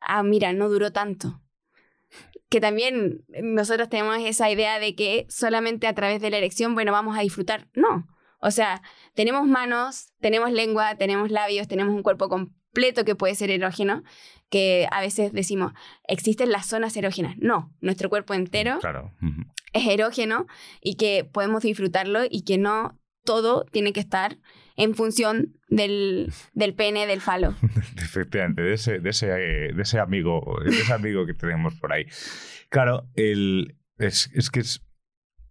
[0.00, 1.40] ah, mira, no duró tanto.
[2.48, 6.92] Que también nosotros tenemos esa idea de que solamente a través de la erección, bueno,
[6.92, 7.68] vamos a disfrutar.
[7.74, 8.06] No.
[8.38, 8.82] O sea,
[9.14, 12.28] tenemos manos, tenemos lengua, tenemos labios, tenemos un cuerpo
[12.76, 14.02] completo que puede ser erógeno,
[14.50, 15.72] que a veces decimos,
[16.06, 17.36] existen las zonas erógenas.
[17.38, 19.12] No, nuestro cuerpo entero Claro.
[19.72, 20.46] Es erógeno
[20.82, 24.36] y que podemos disfrutarlo y que no todo tiene que estar
[24.76, 27.54] en función del, del pene, del falo.
[27.96, 31.94] Efectivamente, de ese, de ese, eh, de ese amigo, de ese amigo que tenemos por
[31.94, 32.04] ahí.
[32.68, 34.82] Claro, el, es, es que es,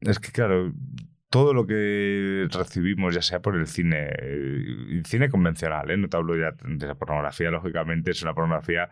[0.02, 0.72] es que claro,
[1.36, 5.98] todo lo que recibimos, ya sea por el cine, eh, el cine convencional, ¿eh?
[5.98, 8.88] no te hablo ya de la pornografía, lógicamente es una pornografía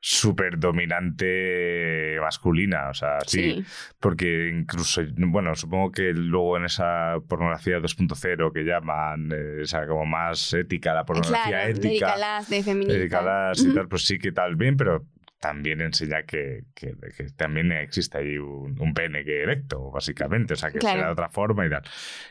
[0.00, 3.62] súper dominante masculina, o sea, sí,
[4.00, 9.86] porque incluso, bueno, supongo que luego en esa pornografía 2.0 que llaman, eh, o sea,
[9.86, 11.88] como más ética, la pornografía claro, ética.
[11.88, 12.94] Erika Las, de feminista.
[12.94, 15.04] Erika Las y tal, pues sí que tal bien, pero
[15.42, 20.56] también enseña que, que- que también existe ahí un, un pene que erecto, básicamente, o
[20.56, 20.94] sea, que Claro.
[20.98, 21.82] será de otra forma y tal.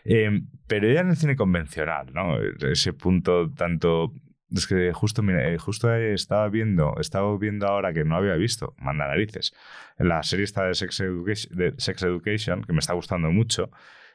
[0.06, 2.38] Eh, pero ya en el cine convencional, ¿no?
[2.41, 4.13] Ese punto tanto...
[4.54, 8.76] Es que justo, mira, eh, justo estaba viendo, estaba viendo ahora que no había visto,
[8.80, 9.54] manda narices,
[9.97, 13.71] la serie esta de Sex Education, de Sex Education que me está gustando mucho,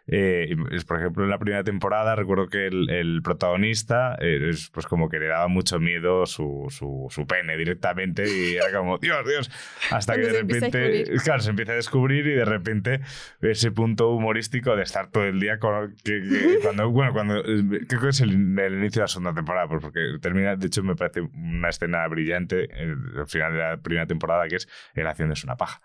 [0.09, 4.71] Eh, es, por ejemplo, en la primera temporada recuerdo que el, el protagonista eh, es
[4.71, 8.99] pues como que le daba mucho miedo su, su, su pene directamente y era como,
[9.03, 9.51] Dios, Dios,
[9.91, 11.23] hasta que de repente, descubrir.
[11.23, 13.01] claro, se empieza a descubrir y de repente
[13.41, 15.97] ese punto humorístico de estar todo el día con...
[16.05, 17.39] Que, que cuando, bueno, cuando...
[17.41, 20.67] eh, Creo que es el, el inicio de la segunda temporada, pues porque termina, de
[20.69, 24.69] hecho me parece una escena brillante eh, al final de la primera temporada que es
[24.95, 25.81] él haciéndose una paja.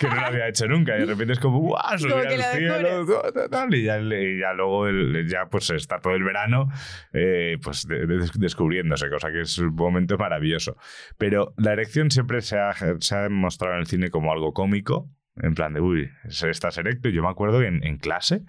[0.00, 1.96] Que no lo había hecho nunca y de repente es como ¡guau!
[1.98, 6.00] Subir Como al cielo, tal, tal, y, ya, y ya luego el- ya pues está
[6.00, 6.68] todo el verano
[7.12, 10.76] eh, pues de- de- descubriéndose, cosa que es un momento maravilloso.
[11.18, 15.08] Pero la erección siempre se ha, se ha mostrado en el cine como algo cómico,
[15.36, 17.08] en plan de, uy, estás erecto.
[17.08, 18.42] Y Yo me acuerdo que en, en clase,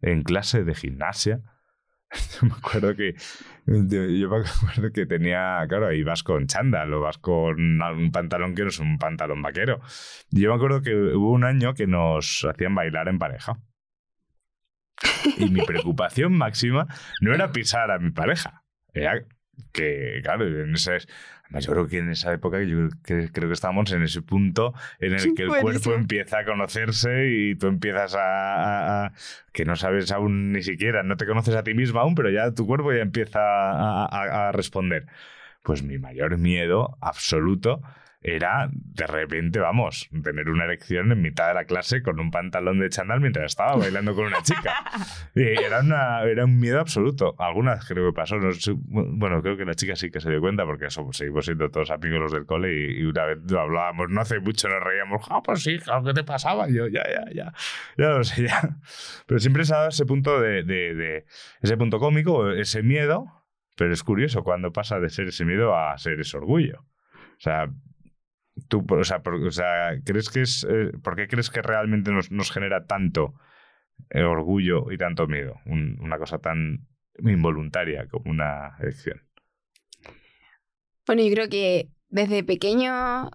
[0.00, 1.40] en clase de gimnasia,
[2.10, 3.14] yo me acuerdo que
[3.66, 8.54] yo, me acuerdo que tenía, claro, ahí vas con chándal o vas con un pantalón
[8.54, 9.80] que no es un pantalón vaquero.
[10.30, 13.60] Yo me acuerdo que hubo un año que nos hacían bailar en pareja.
[15.36, 16.86] Y mi preocupación máxima
[17.20, 19.24] no era pisar a mi pareja, era
[19.72, 20.98] que, claro, en ese,
[21.44, 24.22] además yo creo que en esa época yo creo que, creo que estábamos en ese
[24.22, 25.94] punto en el que el cuerpo Buenísimo.
[25.94, 29.12] empieza a conocerse y tú empiezas a, a- a-
[29.52, 32.52] que no sabes aún ni siquiera, no te conoces a ti mismo aún, pero ya
[32.52, 35.06] tu cuerpo ya empieza a- a responder.
[35.62, 37.82] Pues mi mayor miedo absoluto
[38.20, 42.80] era de repente, vamos, tener una erección en mitad de la clase con un pantalón
[42.80, 44.74] de chándal mientras estaba bailando con una chica.
[45.34, 47.36] Y era, una, era un miedo absoluto.
[47.38, 48.36] Algunas creo que pasó.
[48.38, 51.44] no sé, bueno, creo que la chica sí que se dio cuenta porque somos, seguimos
[51.44, 54.68] siendo todos amigos los del cole y, y una vez lo hablábamos, no hace mucho
[54.68, 55.24] nos reíamos.
[55.30, 56.68] Ah, pues sí, claro, ¿qué te pasaba?
[56.68, 57.52] Y yo, ya, ya, ya.
[57.96, 58.78] Ya lo sé, ya.
[59.26, 61.24] Pero siempre se ha dado ese punto de, de- de-
[61.62, 63.26] ese punto cómico, ese miedo.
[63.76, 66.80] Pero es curioso cuando pasa de ser ese miedo a ser ese orgullo.
[66.80, 67.68] O sea,
[68.68, 72.10] tú, o sea, por- o sea, ¿crees que es, eh, ¿por qué crees que realmente
[72.10, 73.34] nos, nos genera tanto
[74.10, 75.54] eh, orgullo y tanto miedo?
[75.66, 76.86] Un- una cosa tan
[77.20, 79.22] involuntaria como una elección.
[81.06, 83.30] Bueno, yo creo que desde pequeño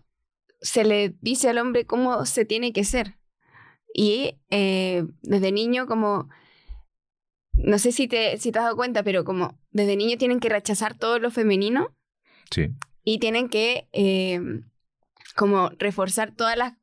[0.61, 3.15] se le dice al hombre cómo se tiene que ser.
[3.93, 6.29] Y eh, desde niño como,
[7.53, 10.49] no sé si te, si te has dado cuenta, pero como desde niño tienen que
[10.49, 11.95] rechazar todo lo femenino
[12.51, 12.69] Sí.
[13.03, 14.39] y tienen que eh,
[15.35, 16.73] como reforzar todas las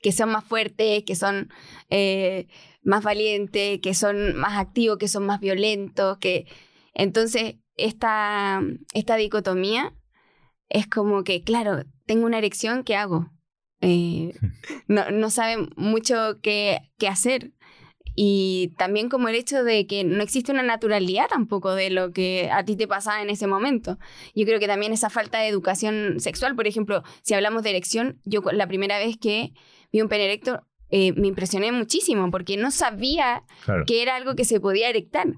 [0.00, 1.50] que son más fuertes, que son
[1.90, 2.48] eh,
[2.82, 6.46] más valientes, que son más activos, que son más violentos, que
[6.94, 8.62] entonces esta,
[8.94, 9.94] esta dicotomía
[10.68, 13.30] es como que, claro, tengo una erección, ¿qué hago?
[13.80, 14.32] Eh,
[14.88, 17.52] no, no saben mucho qué, qué hacer.
[18.22, 22.50] Y también como el hecho de que no existe una naturalidad tampoco de lo que
[22.52, 23.96] a ti te pasaba en ese momento.
[24.34, 28.20] Yo creo que también esa falta de educación sexual, por ejemplo, si hablamos de erección,
[28.26, 29.54] yo la primera vez que
[29.90, 33.84] vi un pene erecto eh, me impresioné muchísimo porque no sabía Claro.
[33.86, 35.28] que era algo que se podía erectar.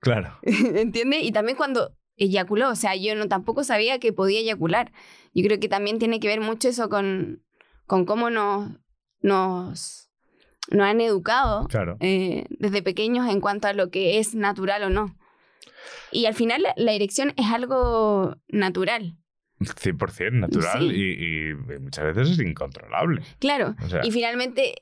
[0.00, 0.38] Claro.
[0.42, 1.24] ¿Entiendes?
[1.24, 4.92] Y también cuando eyaculó, o sea, yo no tampoco sabía que podía eyacular.
[5.34, 7.42] Yo creo que también tiene que ver mucho eso con,
[7.86, 8.70] con cómo nos,
[9.20, 10.03] nos,
[10.70, 11.96] nos han educado Claro.
[12.00, 15.16] eh, desde pequeños en cuanto a lo que es natural o no.
[16.10, 19.16] Y al final la, erección es algo natural,
[19.60, 20.94] 100% natural Sí.
[20.94, 23.22] y, y muchas veces es incontrolable.
[23.38, 23.74] claro.
[23.84, 24.74] O sea, Y finalmente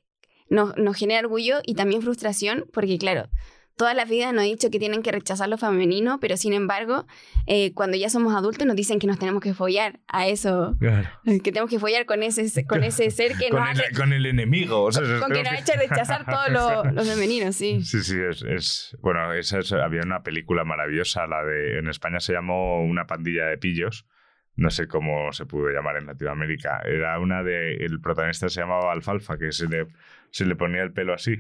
[0.49, 3.29] nos, nos genera orgullo y también frustración porque, claro,
[3.77, 7.07] toda la vida nos han dicho que tienen que rechazar lo femenino, pero sin embargo,
[7.47, 11.09] eh, cuando ya somos adultos nos dicen que nos tenemos que follar a eso, claro.
[11.25, 14.13] que tenemos que follar con ese, con ese ser que con, nos, ha, el, con
[14.13, 14.83] el enemigo.
[14.83, 17.83] O sea, con que nos ha hecho rechazar todo lo, lo femenino, sí.
[17.83, 22.21] Sí, sí, es, es- bueno, esa es- había una película maravillosa, la de en España
[22.21, 24.07] se llamó Una pandilla de pillos.
[24.55, 26.83] No sé cómo se pudo llamar en Latinoamérica.
[26.85, 29.87] Era una de el protagonista se llamaba Alfalfa, que se le,
[30.31, 31.37] se le ponía el pelo así.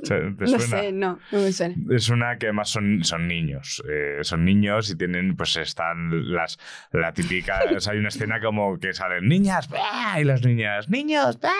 [0.00, 0.66] O sea, ¿Te No suena?
[0.66, 1.74] sé, no, no me suena.
[1.90, 3.82] Es una que además son, son niños.
[3.88, 6.58] eh, son niños y tienen, pues están las.
[6.92, 7.60] La típica.
[7.76, 10.18] o sea, hay una escena como que salen niñas, ¡bah!
[10.20, 11.50] y las niñas, niños, ¡bah!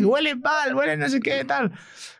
[0.00, 1.72] huelen mal, huelen no sé qué, tal.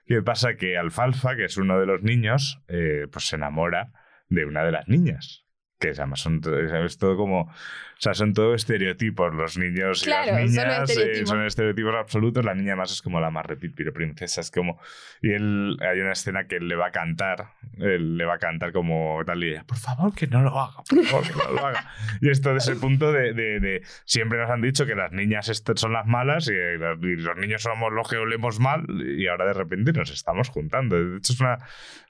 [0.06, 0.56] ¿Qué pasa?
[0.56, 3.92] Que Alfalfa, que es uno de los niños, eh, pues se enamora
[4.28, 5.45] de una de las niñas.
[5.78, 6.40] Que además son
[6.84, 7.42] es todo como.
[7.42, 9.34] O sea, son todo estereotipos.
[9.34, 11.28] Los niños y Claro, las solo niñas eh, estereotipos.
[11.28, 12.44] son estereotipos absolutos.
[12.44, 14.40] La niña más es como la más repipiro princesa.
[14.40, 14.80] Es como.
[15.20, 17.48] Y él, hay una escena que él le va a cantar,
[17.78, 20.82] él le va a cantar como tal y ella, por favor que no lo haga,
[20.88, 21.90] por favor que no lo haga.
[22.22, 25.50] Y esto de ese punto de, de- de- siempre nos han dicho que las niñas
[25.76, 28.84] son las malas y, las- y los niños somos los que olemos mal
[29.18, 30.96] y ahora de repente nos estamos juntando.
[30.96, 31.58] De hecho es una...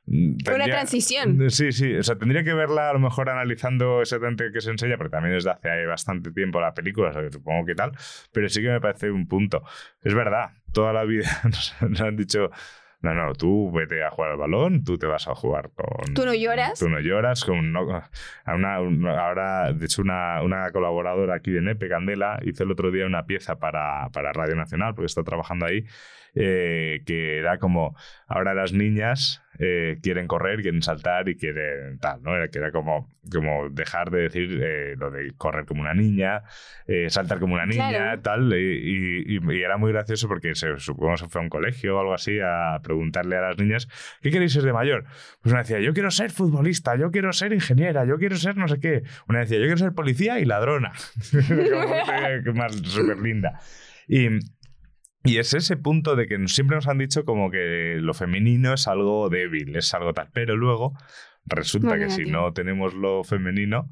[0.07, 1.51] Una transición.
[1.51, 4.97] Sí, sí, o sea, tendría que verla a lo mejor analizando exactamente qué se enseña,
[4.97, 7.93] porque también es de hace bastante tiempo la película, o sea, que supongo que tal,
[8.33, 9.63] pero sí que me parece un punto.
[10.03, 12.51] Es verdad, toda la vida nos, nos han dicho,
[13.03, 16.15] No, no, tú vete a jugar al balón, tú te vas a jugar con...
[16.15, 16.79] ¿Tú no lloras?
[16.79, 17.45] Tú no lloras.
[17.45, 18.03] Con, no-
[18.45, 22.71] a una, una- ahora, de hecho, una, una colaboradora aquí de Nepe, Candela, hizo el
[22.71, 25.85] otro día una pieza para, para Radio Nacional, porque está trabajando ahí,
[26.37, 27.97] eh, que era como,
[28.29, 32.37] ahora las niñas eh, quieren correr, quieren saltar y quieren tal, ¿no?
[32.37, 36.43] Era, que era como, como dejar de decir eh, lo de correr como una niña,
[36.87, 38.21] eh, saltar como una niña, Claro.
[38.21, 41.45] tal, y, y- y- y era muy gracioso porque se, supongo que se fue a
[41.45, 43.89] un colegio o algo así a preguntarle a las niñas,
[44.21, 45.05] ¿qué queréis ser de mayor?
[45.41, 48.69] Pues una decía, yo quiero ser futbolista, yo quiero ser ingeniera, yo quiero ser no
[48.69, 49.05] sé qué.
[49.27, 50.93] Una decía, yo quiero ser policía y ladrona.
[51.33, 53.59] Como, que más súper linda.
[54.09, 54.29] Y,
[55.27, 58.87] y es ese punto de que siempre nos han dicho como que lo femenino es
[58.89, 60.29] algo débil, es algo tal.
[60.33, 60.95] Pero luego
[61.45, 63.89] resulta que si no tenemos lo femenino,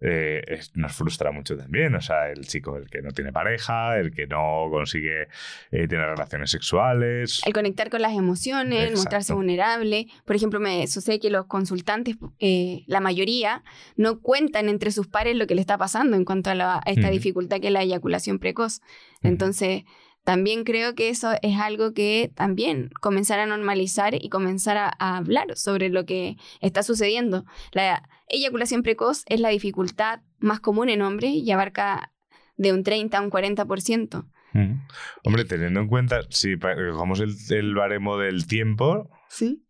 [0.00, 1.94] eh, es- nos frustra mucho también.
[1.94, 5.28] O sea, el chico, el que no tiene pareja, el que no consigue
[5.70, 7.40] eh, tener relaciones sexuales.
[7.46, 9.36] El conectar con las emociones, el mostrarse Exacto.
[9.36, 10.06] vulnerable.
[10.26, 13.62] Por ejemplo, me sucede que los consultantes, eh, la mayoría,
[13.96, 16.90] no cuentan entre sus pares lo que le está pasando en cuanto a, la- a
[16.90, 18.80] esta dificultad que es la eyaculación precoz.
[19.22, 19.84] Entonces,
[20.24, 25.16] también creo que eso es algo que también comenzar a normalizar y comenzar a, a
[25.18, 27.44] hablar sobre lo que está sucediendo.
[27.72, 32.10] La eyaculación precoz es la dificultad más común en hombres y abarca
[32.56, 34.24] de un 30 a un 40%.
[34.54, 34.78] Ujú.
[35.24, 39.64] Hombre, teniendo en cuenta, si cogemos el, el baremo del tiempo, Sí.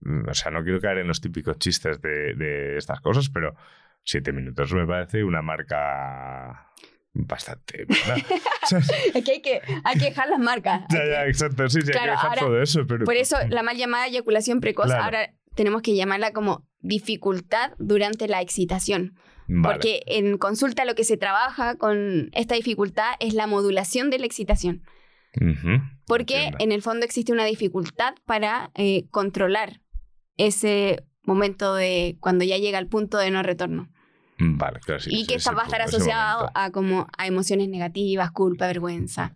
[0.00, 3.54] mm, o sea, no quiero caer en los típicos chistes de, de estas cosas, pero
[4.04, 6.70] siete minutos me parece una marca
[7.14, 7.86] bastante.
[9.14, 10.84] hay que, hay que dejar las marcas.
[10.90, 12.86] ya, ya, exacto, sí, sí, Claro, hay que dejar ahora, todo eso.
[12.86, 15.04] Pero, Por eso la mal llamada eyaculación precoz, Claro.
[15.04, 19.14] ahora tenemos que llamarla como dificultad durante la excitación.
[19.48, 19.74] Vale.
[19.74, 24.26] Porque en consulta lo que se trabaja con esta dificultad es la modulación de la
[24.26, 24.82] excitación.
[26.06, 26.58] Porque entiendo.
[26.60, 29.80] en el fondo existe una dificultad para eh, controlar
[30.36, 33.90] ese momento de cuando ya llega al punto de no retorno.
[34.38, 38.30] Vale, claro, sí, y que ese va a estar asociado a como a emociones negativas,
[38.30, 39.34] culpa, vergüenza.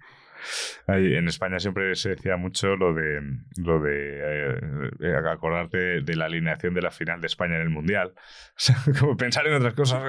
[0.89, 3.21] En España siempre se decía mucho lo de
[3.59, 4.61] lo de eh,
[5.01, 8.13] eh, acordarte de, de la alineación de la final de España en el Mundial.
[8.55, 10.03] O sea, como pensar en otras cosas.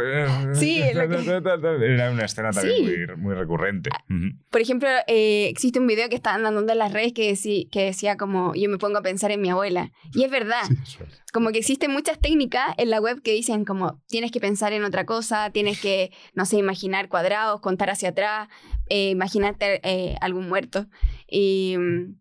[0.54, 0.90] Sí, que-
[1.94, 2.84] Era una escena también Sí.
[2.84, 3.90] muy, muy recurrente.
[4.10, 4.38] Ujú.
[4.52, 7.86] Por ejemplo, eh, existe un video que está andando en las redes que, decí- que
[7.86, 9.92] decía como yo me pongo a pensar en mi abuela.
[10.14, 11.24] Y es verdad, Sí, eso es.
[11.32, 14.84] como que existen muchas técnicas en la web que dicen como tienes que pensar en
[14.84, 18.50] otra cosa, tienes que, no sé, imaginar cuadrados, contar hacia atrás,
[18.96, 20.86] eh, imaginarte eh, algún muerto.
[21.28, 22.16] Y, mm,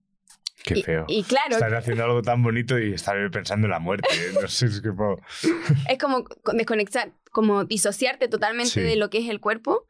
[0.64, 1.04] Qué y- feo.
[1.08, 4.08] y claro, Estar haciendo algo tan bonito y estar pensando en la muerte.
[4.14, 4.32] ¿eh?
[4.40, 5.20] No sé, es que puedo-
[5.88, 8.80] es como co- desconectar, como disociarte totalmente Sí.
[8.80, 9.86] de lo que es el cuerpo.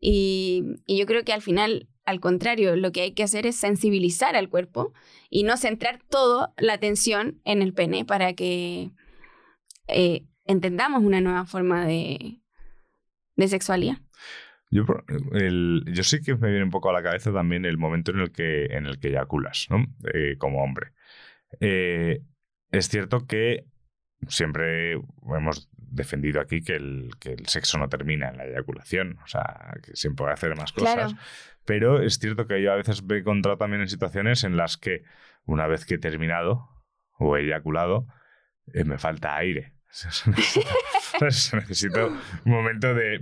[0.00, 3.56] Y, y yo creo que al final, al contrario, lo que hay que hacer es
[3.56, 4.92] sensibilizar al cuerpo
[5.30, 8.90] y no centrar toda la atención en el pene para que
[9.88, 12.40] eh, entendamos una nueva forma de,
[13.36, 13.98] de sexualidad.
[14.72, 14.84] Yo,
[15.32, 18.20] el- yo sí que me viene un poco a la cabeza también el momento en
[18.20, 19.84] el que, en el que eyaculas, ¿no?
[20.14, 20.92] Eh, como hombre.
[21.60, 22.22] Eh,
[22.70, 23.66] es cierto que
[24.28, 29.26] siempre hemos defendido aquí que el, que el sexo no termina en la eyaculación, o
[29.26, 30.94] sea, que siempre puede hacer más cosas.
[30.94, 31.18] Claro.
[31.66, 34.78] Pero es cierto que yo a veces me he encontrado también en situaciones en las
[34.78, 35.02] que
[35.44, 36.68] una vez que he terminado
[37.18, 38.06] o he eyaculado,
[38.72, 39.74] eh, me falta aire.
[39.92, 40.24] ¿Sabes?
[41.54, 43.20] Necesito un momento de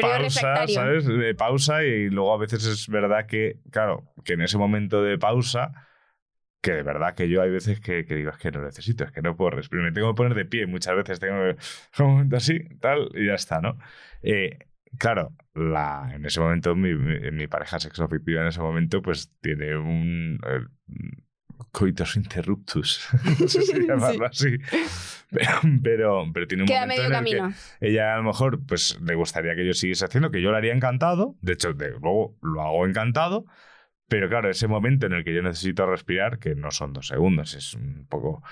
[0.00, 0.66] pausa.
[0.66, 1.06] ¿sabes?
[1.06, 5.16] De pausa y luego a veces es verdad que, claro, que en ese momento de
[5.16, 5.72] pausa,
[6.60, 9.12] que de verdad que yo hay veces que, que digo, es que no necesito, es
[9.12, 11.56] que no puedo respirar, me tengo que poner de pie muchas veces, tengo que,
[12.02, 13.78] un momento así, tal, y ya está, ¿no?
[14.22, 14.58] Eh,
[14.98, 19.76] claro, la, en ese momento mi, mi, mi pareja sexoafectiva en ese momento pues tiene
[19.76, 20.38] un...
[20.46, 20.66] eh,
[21.70, 23.06] coitus interruptus,
[23.40, 24.56] no sé si llamarlo así,
[25.30, 25.50] pero,
[25.82, 27.54] pero, pero tiene un Queda momento medio en el que camino.
[27.80, 30.72] ella a lo mejor pues le gustaría que yo siguiese haciendo, que yo lo haría
[30.74, 33.44] encantado, de hecho de- luego lo hago encantado,
[34.08, 37.54] pero claro, ese momento en el que yo necesito respirar, que no son dos segundos,
[37.54, 38.42] es un poco,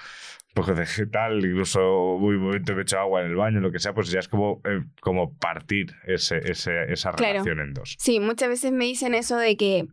[0.49, 3.71] un poco de tal, incluso un momento que he hecho agua en el baño, lo
[3.71, 7.33] que sea, pues ya es como, eh, como partir ese, ese- esa Claro.
[7.45, 7.95] relación en dos.
[7.99, 9.87] Sí, muchas veces me dicen eso de que,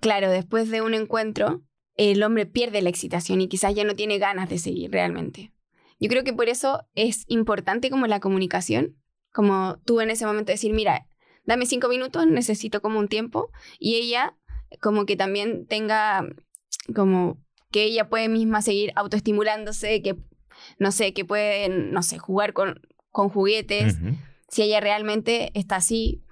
[0.00, 1.60] claro, después de un encuentro,
[2.08, 5.52] el hombre pierde la excitación y quizás ya no tiene ganas de seguir realmente.
[5.98, 8.96] Yo creo que por eso es importante como la comunicación,
[9.32, 11.06] como tú en ese momento decir, mira,
[11.44, 14.34] dame cinco minutos, necesito como un tiempo, y ella
[14.80, 16.26] como que también tenga
[16.94, 17.38] como
[17.70, 20.16] que ella puede misma seguir autoestimulándose, que
[20.78, 22.80] no sé, que puede, no sé, jugar con,
[23.10, 23.98] con juguetes,
[24.48, 26.22] si ella realmente está así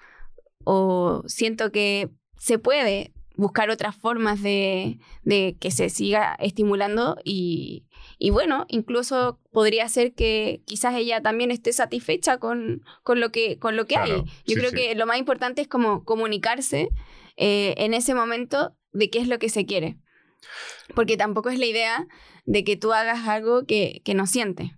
[0.65, 2.09] o siento que
[2.39, 7.87] se puede buscar otras formas de, de que se siga estimulando y,
[8.19, 13.57] y bueno, incluso podría ser que quizás ella también esté satisfecha con, con lo que,
[13.59, 14.21] con lo que Claro, hay.
[14.45, 14.77] Yo sí, creo sí.
[14.77, 16.89] que lo más importante es como comunicarse
[17.37, 19.99] eh, en ese momento de qué es lo que se quiere.
[20.97, 22.09] Porque tampoco es la idea
[22.45, 24.73] de que tú hagas algo que, que no sientes.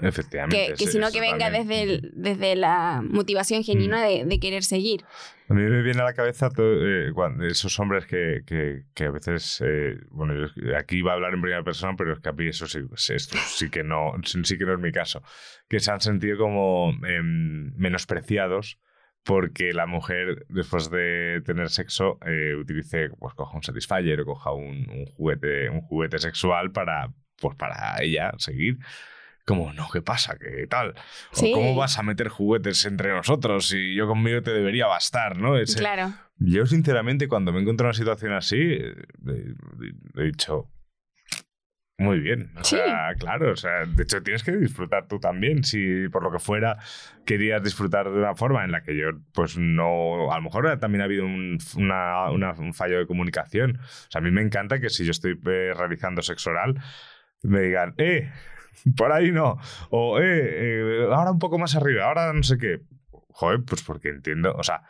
[0.00, 0.56] Efectivamente.
[0.66, 1.66] Que, que sí, sino que venga también.
[1.68, 4.08] desde, el- desde la motivación genuina Mm.
[4.08, 5.04] de, de querer seguir.
[5.48, 9.04] A mí me viene a la cabeza to- eh, cuando- esos hombres que, que, que
[9.04, 12.32] a veces, eh, bueno, aquí iba a hablar en primera persona, pero es que a
[12.32, 12.80] mí eso sí,
[13.14, 15.22] esto sí que no, sí que no es mi caso,
[15.68, 18.78] que se han sentido como em, menospreciados
[19.24, 24.52] porque la mujer, después de tener sexo, eh, utilice, pues coja un satisfier o coja
[24.52, 28.76] un, un juguete, un juguete sexual para, pues para ella seguir.
[29.46, 30.36] Como, no, ¿qué pasa?
[30.38, 30.90] ¿Qué tal?
[30.90, 31.52] O, Sí.
[31.54, 35.56] ¿Cómo vas a meter juguetes entre nosotros si yo conmigo te debería bastar, ¿no?
[35.56, 36.12] Ese- Claro.
[36.38, 38.94] Yo, sinceramente, cuando me encuentro en una situación así, eh,
[40.16, 40.68] he, dicho,
[41.98, 42.50] muy bien.
[42.58, 42.76] O Sí.
[42.76, 45.64] sea, claro, o sea, de hecho tienes que disfrutar tú también.
[45.64, 46.76] Si por lo que fuera
[47.24, 51.00] querías disfrutar de una forma en la que yo, pues no, a lo mejor también
[51.00, 53.78] ha habido un, una- una- un fallo de comunicación.
[53.80, 56.74] O sea, a mí me encanta que si yo estoy eh, realizando sexo oral,
[57.42, 58.30] me digan, eh,
[58.96, 59.58] por ahí no.
[59.90, 62.80] O, eh, eh, ahora un poco más arriba, ahora no sé qué.
[63.30, 64.82] Joder, pues porque entiendo, o sea,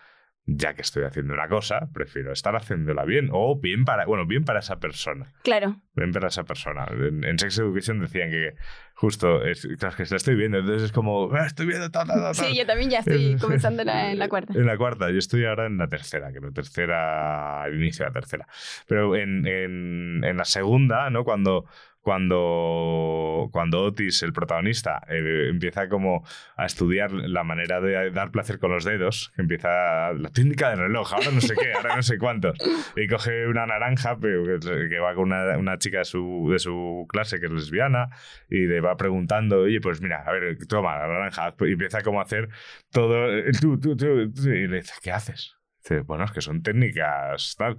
[0.49, 3.31] ya que estoy haciendo una cosa, prefiero estar haciéndola bien.
[3.33, 5.33] O bien para, bueno, bien para esa persona.
[5.43, 5.81] Claro.
[5.95, 6.87] Bien para esa persona.
[6.93, 8.55] En, en Sex Education decían que
[8.95, 12.21] justo, es, claro, que la estoy viendo, entonces es como, "Ah, estoy viendo tal, tal,
[12.23, 12.47] tal, tal".
[12.47, 14.53] Sí, yo también ya estoy comenzando la- en la cuarta.
[14.55, 18.11] En la cuarta, yo estoy ahora en la tercera, que la tercera, al inicio de
[18.11, 18.47] la tercera.
[18.87, 21.25] Pero en, en, en la segunda, ¿no?
[21.25, 21.65] Cuando,
[22.07, 26.25] cuando, cuando Otis, el protagonista, eh, empieza como
[26.57, 30.79] a estudiar la manera de dar placer con los dedos, que empieza la técnica del
[30.79, 32.57] reloj, ahora no sé qué, ahora no sé cuántos,
[32.95, 37.41] y coge una naranja que, va con una, una chica de su, de su clase
[37.41, 38.11] que es lesbiana
[38.49, 42.21] y le va preguntando, oye, pues mira, a ver, toma la naranja, y empieza como
[42.21, 42.51] a hacer
[42.93, 44.07] todo el tú, tú, tú,
[44.45, 45.57] y le dice, ¿qué haces?
[45.83, 47.79] Dice, bueno, es que son técnicas tal.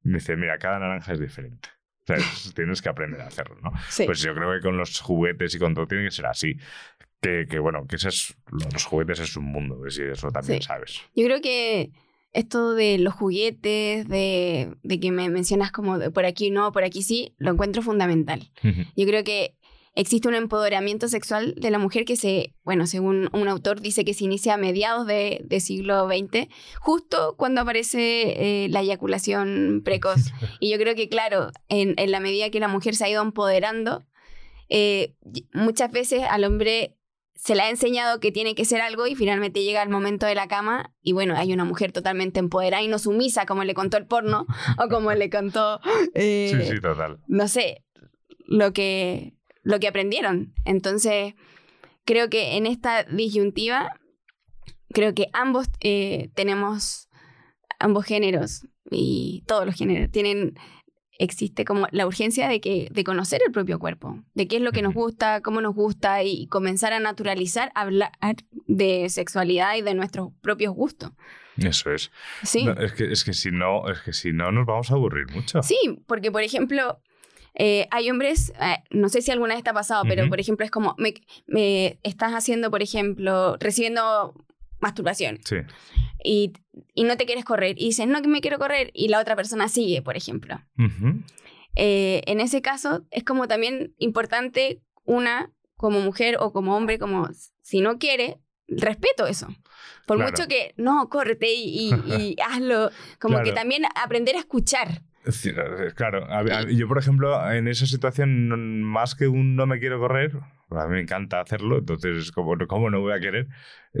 [0.00, 1.75] Me dice, mira, cada naranja es diferente.
[2.08, 3.72] O sea, es- tienes que aprender a hacerlo, ¿no?
[3.88, 4.04] Sí.
[4.06, 6.56] Pues yo creo que con los juguetes y con todo tiene que ser así.
[7.20, 8.36] Que, que, bueno, que ese es,
[8.72, 10.66] los juguetes es un mundo, y eso también Sí.
[10.68, 11.00] sabes.
[11.16, 11.90] Yo creo que
[12.32, 16.84] esto de los juguetes, de, de que me mencionas como de por aquí no, por
[16.84, 18.50] aquí sí, lo encuentro fundamental.
[18.94, 19.56] Yo creo que
[19.96, 24.14] existe un empoderamiento sexual de la mujer que se, bueno, según un autor dice que
[24.14, 26.48] se inicia a mediados de, de siglo XX,
[26.80, 30.20] justo cuando aparece eh, la eyaculación precoz.
[30.60, 33.22] y yo creo que, claro, en, en la medida que la mujer se ha ido
[33.22, 34.04] empoderando,
[34.68, 35.14] eh,
[35.52, 36.96] muchas veces al hombre
[37.34, 40.34] se le ha enseñado que tiene que ser algo y finalmente llega el momento de
[40.34, 43.96] la cama y bueno, hay una mujer totalmente empoderada y no sumisa como le contó
[43.98, 44.46] el porno
[44.78, 45.80] o como le contó,
[46.14, 47.18] eh, Sí, sí, total.
[47.28, 47.84] no sé,
[48.46, 49.34] lo que,
[49.66, 50.54] lo que aprendieron.
[50.64, 51.34] Entonces,
[52.04, 53.98] creo que en esta disyuntiva,
[54.92, 57.08] creo que ambos eh, tenemos,
[57.80, 60.54] ambos géneros y todos los géneros tienen,
[61.18, 64.70] existe como la urgencia de, que, de conocer el propio cuerpo, de qué es lo
[64.70, 68.12] que nos gusta, cómo nos gusta y comenzar a naturalizar hablar
[68.68, 71.10] de sexualidad y de nuestros propios gustos.
[71.56, 72.12] Eso es.
[72.44, 72.64] Sí.
[72.64, 75.28] No, es, que, es que si no, es que si no nos vamos a aburrir
[75.32, 75.60] mucho.
[75.64, 77.00] Sí, porque por ejemplo,
[77.58, 80.30] eh, hay hombres, eh, no sé si alguna vez te ha pasado, pero Ujú.
[80.30, 81.14] por ejemplo es como, me,
[81.46, 84.34] me estás haciendo, por ejemplo, recibiendo
[84.78, 85.56] masturbación Sí.
[86.22, 86.52] y,
[86.94, 89.34] y no te quieres correr y dices, no que me quiero correr y la otra
[89.36, 90.60] persona sigue, por ejemplo.
[90.78, 91.22] Ujú.
[91.76, 97.28] Eh, en ese caso es como también importante una como mujer o como hombre, como
[97.62, 98.38] si no quiere,
[98.68, 99.46] respeto eso.
[100.06, 100.30] Por Claro.
[100.32, 102.90] mucho que no, córrete y, y- y hazlo,
[103.20, 103.56] como que Claro.
[103.56, 105.02] también aprender a escuchar.
[105.26, 109.56] Sí, eh, Claro, a- a- yo por ejemplo, en esa situación, no- más que un
[109.56, 110.32] no me quiero correr,
[110.70, 113.46] a mí me encanta hacerlo, entonces, como, ¿cómo no voy a querer?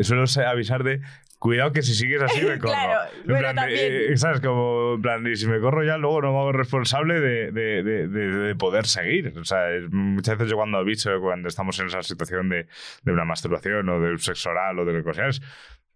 [0.02, 1.00] Suelo sa- avisar de,
[1.38, 2.72] cuidado que si sigues así me corro.
[2.72, 3.78] Claro, En bueno, plan también.
[4.12, 4.40] eh, ¿Sabes?
[4.40, 7.82] Como, en plan, y si me corro ya, luego no me hago responsable de, de-
[7.82, 9.32] de- de- de poder seguir.
[9.38, 12.66] O sea, es- muchas veces yo cuando aviso, cuando estamos en esa situación de,
[13.02, 15.40] de una masturbación o de un sexo oral o de lo que sea, es,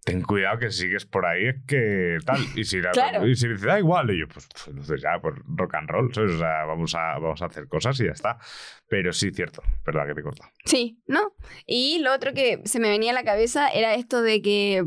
[0.05, 2.39] ten cuidado que si sigues por ahí es que tal.
[2.57, 3.27] Y si, la- Claro.
[3.27, 6.15] y si dices, da igual, y yo, pues, pues, entonces ya, pues rock and roll,
[6.15, 6.33] ¿sabes?
[6.33, 8.39] O sea, vamos a, vamos a hacer cosas y ya está.
[8.89, 10.51] Pero sí, cierto, verdad que te corta.
[10.65, 11.35] Sí, ¿no?
[11.67, 14.85] Y lo otro que se me venía a la cabeza era esto de que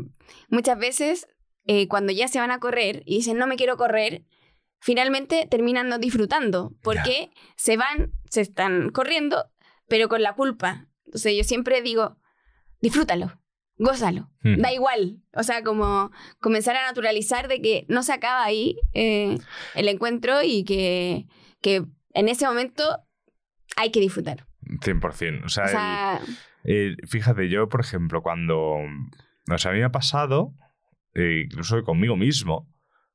[0.48, 1.26] muchas veces
[1.66, 4.24] eh, cuando ya se van a correr y dicen no me quiero correr,
[4.80, 9.50] finalmente terminan no disfrutando porque se van, se están corriendo,
[9.88, 10.88] pero con la culpa.
[11.06, 12.18] Entonces yo siempre digo,
[12.80, 13.40] disfrútalo.
[13.76, 14.30] Gózalo.
[14.44, 14.60] Ujú.
[14.60, 15.18] Da igual.
[15.34, 16.10] O sea, como
[16.40, 19.38] comenzar a naturalizar de que no se acaba ahí eh,
[19.74, 21.26] el encuentro y que,
[21.60, 22.98] que en ese momento
[23.76, 24.46] hay que disfrutar.
[24.80, 25.44] 100%.
[25.44, 25.66] O sea, O
[26.64, 28.76] el- sea, fíjate, yo, por ejemplo, cuando.
[29.50, 30.54] O sea, a mí me ha pasado,
[31.14, 32.66] eh, incluso conmigo mismo,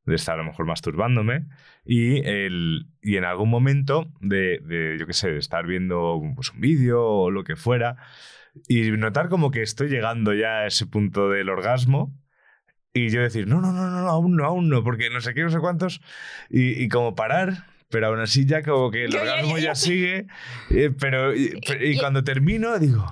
[0.05, 1.45] de estar a lo mejor masturbándome
[1.85, 6.51] y, el, y en algún momento de, de, yo qué sé, de estar viendo pues,
[6.51, 7.95] un vídeo o lo que fuera
[8.67, 12.13] y notar como que estoy llegando ya a ese punto del orgasmo
[12.93, 15.33] y yo decir, no, no, no, no, no, aún no, aún no, porque no sé
[15.33, 16.01] qué, no sé cuántos,
[16.49, 17.65] y, y como parar.
[17.91, 20.27] Pero aún así ya como que el Yo orgasmo ya- ya sigue,
[20.69, 23.03] eh, pero y, y y- cuando termino digo,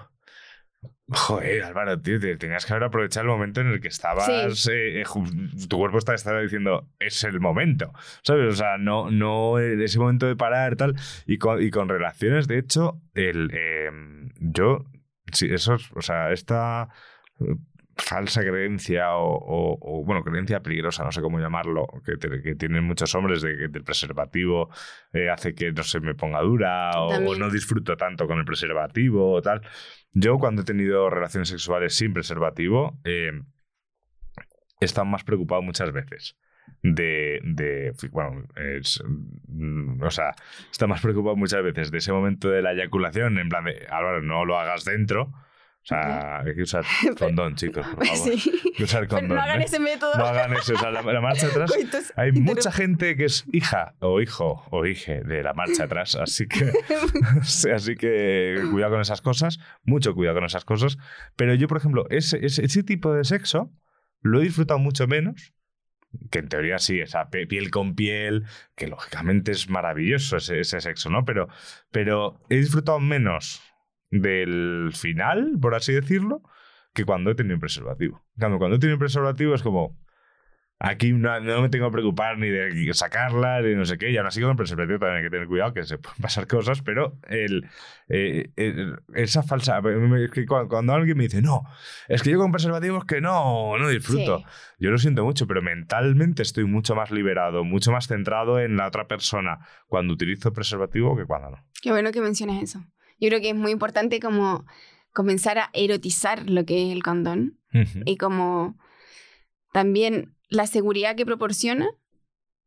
[1.10, 4.68] Joder, Álvaro, tío, te tenías que haber aprovechado el momento en el que estabas.
[4.68, 7.94] eh, eh, ju- tu cuerpo está, estaba diciendo, es el momento.
[8.24, 8.54] ¿Sabes?
[8.54, 10.96] O sea, no, no ese momento de parar, tal.
[11.26, 13.90] Y con, y con relaciones, de hecho, el, eh,
[14.40, 14.86] yo.
[15.32, 15.92] Sí, eso es.
[15.94, 16.90] O sea, esta
[17.40, 17.56] eh,
[17.98, 22.56] falsa creencia o, o- o, bueno, creencia peligrosa, no sé cómo llamarlo, que, te- que
[22.56, 24.70] tienen muchos hombres de que el preservativo
[25.14, 27.10] eh, hace que no se me ponga dura o,
[27.40, 29.62] no disfruto tanto con el preservativo o tal.
[30.14, 33.32] Yo cuando he tenido relaciones sexuales sin preservativo, eh,
[34.80, 36.38] he estado más preocupado muchas veces.
[36.84, 39.04] De, de bueno, es,
[39.48, 40.34] mm, o sea,
[40.72, 44.22] estado más preocupado muchas veces de ese momento de la eyaculación, en plan de, Álvaro,
[44.22, 45.24] no lo hagas dentro.
[45.24, 46.84] O sea, hay que usar
[47.18, 48.38] condón, chicos, por favor.
[48.38, 48.52] sí.
[48.66, 49.38] Hay que usar Pero condón.
[49.38, 49.64] no hagan ¿eh?
[49.64, 50.14] ese método.
[50.18, 50.74] No hagan eso.
[50.74, 54.66] O sea, la, la marcha atrás Coitos hay mucha gente que es hija o hijo
[54.70, 56.74] o hije de la marcha atrás, así que,
[57.44, 60.98] sí, así que cuidado con esas cosas, mucho cuidado con esas cosas.
[61.38, 63.72] Pero yo, por ejemplo, ese, ese, ese tipo de sexo
[64.22, 65.54] lo he disfrutado mucho menos,
[66.32, 68.46] que en teoría sí, esa piel con piel,
[68.76, 71.26] que lógicamente es maravilloso ese, ese sexo, ¿no?
[71.26, 71.48] Pero,
[71.92, 73.62] pero he disfrutado menos
[74.10, 76.42] del final, por así decirlo,
[76.94, 78.24] que cuando he tenido preservativo.
[78.38, 79.98] Cambio, cuando he tenido preservativo es como,
[80.80, 84.12] Aquí no, no me tengo que preocupar ni de sacarla ni no sé qué.
[84.12, 86.46] Y aún así con el preservativo también hay que tener cuidado que se pueden pasar
[86.46, 87.68] cosas, pero el,
[88.10, 89.80] eh, el- esa falsa...
[89.80, 91.64] es que cuando, cuando alguien me dice, no,
[92.08, 94.38] es que yo con preservativos que no, no disfruto.
[94.38, 94.46] Sí.
[94.80, 98.86] Yo lo siento mucho, pero mentalmente estoy mucho más liberado, mucho más centrado en la
[98.88, 99.58] otra persona
[99.88, 101.58] cuando utilizo preservativo que cuando no.
[101.82, 102.84] Qué bueno que mencionas eso.
[103.20, 104.64] Yo creo que es muy importante como
[105.12, 107.58] comenzar a erotizar lo que es el condón
[108.06, 108.78] y como
[109.74, 111.90] también la seguridad que proporciona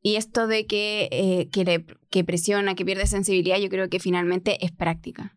[0.02, 4.00] y esto de que, eh, que, le- que presiona, que pierde sensibilidad, yo creo que
[4.00, 5.36] finalmente es práctica.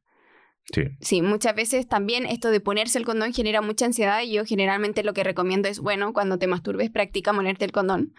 [0.73, 0.83] Sí.
[1.01, 5.03] Sí, muchas veces también esto de ponerse el condón genera mucha ansiedad y yo generalmente
[5.03, 8.13] lo que recomiendo es, bueno, cuando te masturbes practica ponerte el condón.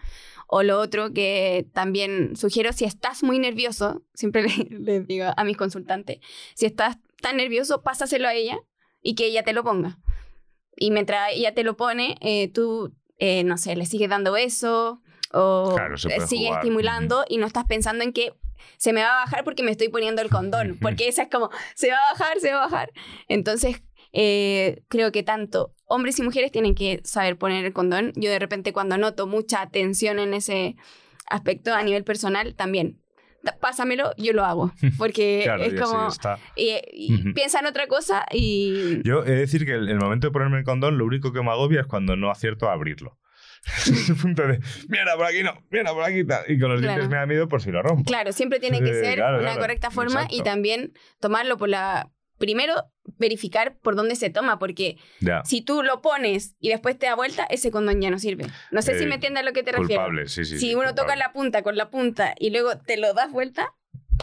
[0.47, 5.43] O lo otro que también sugiero, si estás muy nervioso, siempre le- les digo a
[5.43, 6.19] mis consultantes,
[6.53, 8.59] si estás tan nervioso, pásaselo a ella
[9.01, 9.97] y que ella te lo ponga.
[10.77, 15.01] Y mientras ella te lo pone, eh, tú, eh, no sé, le sigues dando eso
[15.31, 18.33] o Claro, eh, sigues estimulando y no estás pensando en que
[18.77, 21.49] se me va a bajar porque me estoy poniendo el condón, porque esa es como,
[21.75, 22.91] se va a bajar, se va a bajar.
[23.27, 28.13] Entonces, eh, creo que tanto hombres y mujeres tienen que saber poner el condón.
[28.15, 30.75] Yo de repente cuando noto mucha tensión en ese
[31.27, 33.01] aspecto a nivel personal, también.
[33.59, 34.71] Pásamelo, yo lo hago.
[34.97, 36.07] Porque Claro, es y como...
[36.55, 39.01] Y, y piensa en otra cosa y...
[39.03, 41.41] Yo he de decir que el, el momento de ponerme el condón, lo único que
[41.41, 43.17] me agobia es cuando no acierto a abrirlo.
[43.87, 46.43] Ese punto de, mierda, por aquí no, mierda, por aquí tal.
[46.47, 46.93] Y con los Claro.
[46.93, 48.03] dientes me da miedo por si lo rompo.
[48.05, 50.43] Claro, siempre tiene que ser claro, una correcta forma y exacto.
[50.43, 52.11] también tomarlo por la...
[52.37, 52.73] Primero,
[53.17, 54.97] verificar por dónde se toma, porque
[55.45, 58.45] si tú lo pones y después te da vuelta, ese condón ya no sirve.
[58.71, 60.01] No sé si Eh, me entiendes a lo que te refiero.
[60.03, 60.59] Culpable, sí, sí.
[60.59, 63.73] si sí, uno toca la punta con la punta y luego te lo das vuelta,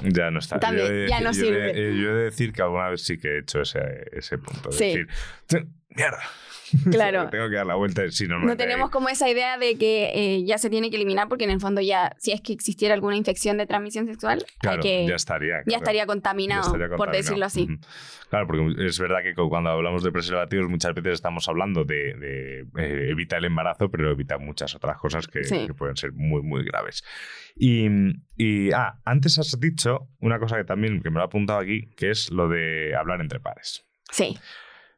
[0.02, 0.58] Ya no está.
[0.58, 1.70] También, Yo he de ya no yo de- sirve.
[1.70, 3.80] eh, yo he de decir que alguna vez sí que he hecho ese,
[4.12, 4.70] ese punto.
[4.70, 5.06] De decir,
[5.46, 6.18] "T- mierda.
[6.90, 7.28] Claro.
[7.30, 8.10] Tengo que dar la vuelta.
[8.10, 11.28] Si no, no tenemos como esa idea de que eh, ya se tiene que eliminar
[11.28, 14.82] porque en el fondo ya, si es que existiera alguna infección de transmisión sexual, Claro,
[14.82, 15.62] hay que, ya estaría.
[15.66, 17.68] ya estaría Ya contaminado, por decirlo así.
[18.30, 22.14] Claro, porque es verdad que cu- cuando hablamos de preservativos muchas veces estamos hablando de,
[22.14, 25.66] de, eh, evita el embarazo, pero evita muchas otras cosas que, Sí.
[25.66, 27.04] que pueden ser muy, muy graves.
[27.54, 27.86] Y,
[28.38, 31.90] y, ah, antes has dicho una cosa que también que me lo he apuntado aquí,
[31.96, 33.84] que es lo de hablar entre pares.
[34.10, 34.38] Sí,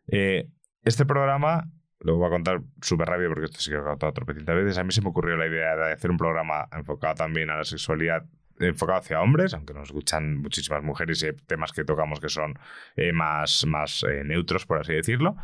[0.09, 0.49] Eh,
[0.85, 1.71] este programa,
[2.01, 4.79] lo voy a contar súper rápido porque esto sí que lo he contado tropecientas veces.
[4.79, 7.65] A mí se me ocurrió la idea de hacer un programa enfocado también a la
[7.65, 8.25] sexualidad,
[8.61, 12.59] enfocado hacia hombres, aunque nos escuchan muchísimas mujeres y hay temas que tocamos que son
[12.97, 15.37] eh, más, más eh, neutros, por así decirlo.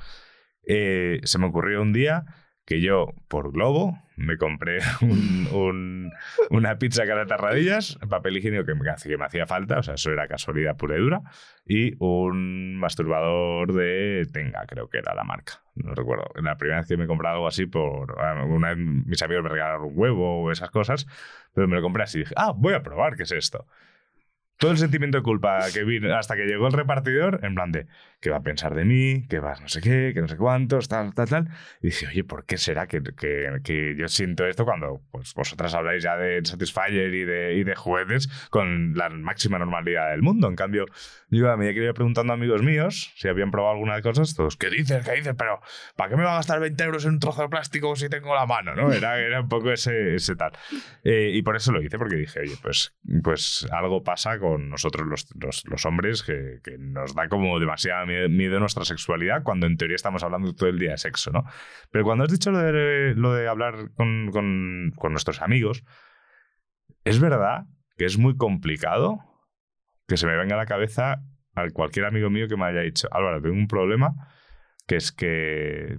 [0.66, 2.24] Eh, se me ocurrió un día
[2.70, 6.12] que yo, por globo, me compré un- un-
[6.50, 9.94] una pizza cara de tarradillas, papel higiénico que me, que me hacía falta, o sea,
[9.94, 11.20] eso era casualidad pura y dura,
[11.66, 15.64] y un masturbador de Tenga, creo que era la marca.
[15.74, 16.26] No recuerdo.
[16.40, 18.16] La primera vez que me he comprado algo así, por
[18.46, 21.08] una vez mis amigos me regalaron un huevo o esas cosas,
[21.52, 23.66] pero me lo compré así y dije, ah, voy a probar qué es esto.
[24.60, 27.86] Todo el sentimiento de culpa que vi hasta que llegó el repartidor, en plan de,
[28.20, 29.26] ¿qué va a pensar de mí?
[29.26, 30.10] ¿Qué va no sé qué?
[30.12, 30.86] ¿Qué no sé cuántos?
[30.86, 31.48] Tal, tal, tal.
[31.80, 35.72] Y dije, oye, ¿por qué será que, que- que yo siento esto cuando pues, vosotras
[35.72, 40.46] habláis ya de Satisfyer y de, y de juguetes con la máxima normalidad del mundo?
[40.48, 40.84] En cambio,
[41.30, 44.34] yo a medida que iba preguntando a amigos míos si habían probado alguna de cosas,
[44.34, 45.06] todos, ¿qué dices?
[45.06, 45.34] ¿Qué dices?
[45.38, 45.58] Pero,
[45.96, 48.34] ¿para qué me va a gastar 20 euros en un trozo de plástico si tengo
[48.34, 48.74] la mano?
[48.74, 48.92] ¿no?
[48.92, 50.52] Era, era un poco ese, ese tal.
[51.02, 55.06] Eh, y por eso lo hice, porque dije, oye, pues, pues algo pasa con nosotros
[55.06, 59.96] los, los- hombres que, nos da como demasiada mie- miedo nuestra sexualidad cuando en teoría
[59.96, 61.44] estamos hablando todo el día de sexo, ¿no?
[61.90, 65.84] Pero cuando has dicho lo de, lo de hablar con, con- con nuestros amigos,
[67.04, 67.64] es verdad
[67.96, 69.18] que es muy complicado
[70.06, 71.22] que se me venga a la cabeza
[71.54, 74.14] a cualquier amigo mío que me haya dicho, Álvaro, tengo un problema,
[74.86, 75.98] que es que,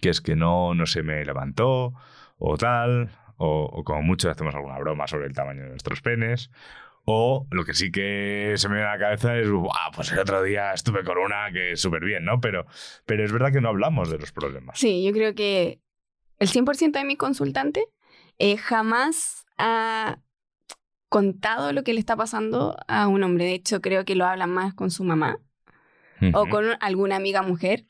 [0.00, 1.92] que es que no, no se me levantó,
[2.38, 6.50] o tal, o, o como mucho hacemos alguna broma sobre el tamaño de nuestros penes,
[7.10, 10.18] o lo que sí que se me viene a la cabeza es, "Buah, pues el
[10.18, 12.38] otro día estuve con una que súper bien, ¿no?
[12.38, 12.66] Pero,
[13.06, 14.78] pero es verdad que no hablamos de los problemas.
[14.78, 15.80] Sí, yo creo que
[16.38, 17.86] el 100% de mi consultante
[18.38, 20.18] eh, jamás ha
[21.08, 23.46] contado lo que le está pasando a un hombre.
[23.46, 25.38] De hecho, creo que lo hablan más con su mamá
[26.34, 27.86] o con alguna amiga mujer.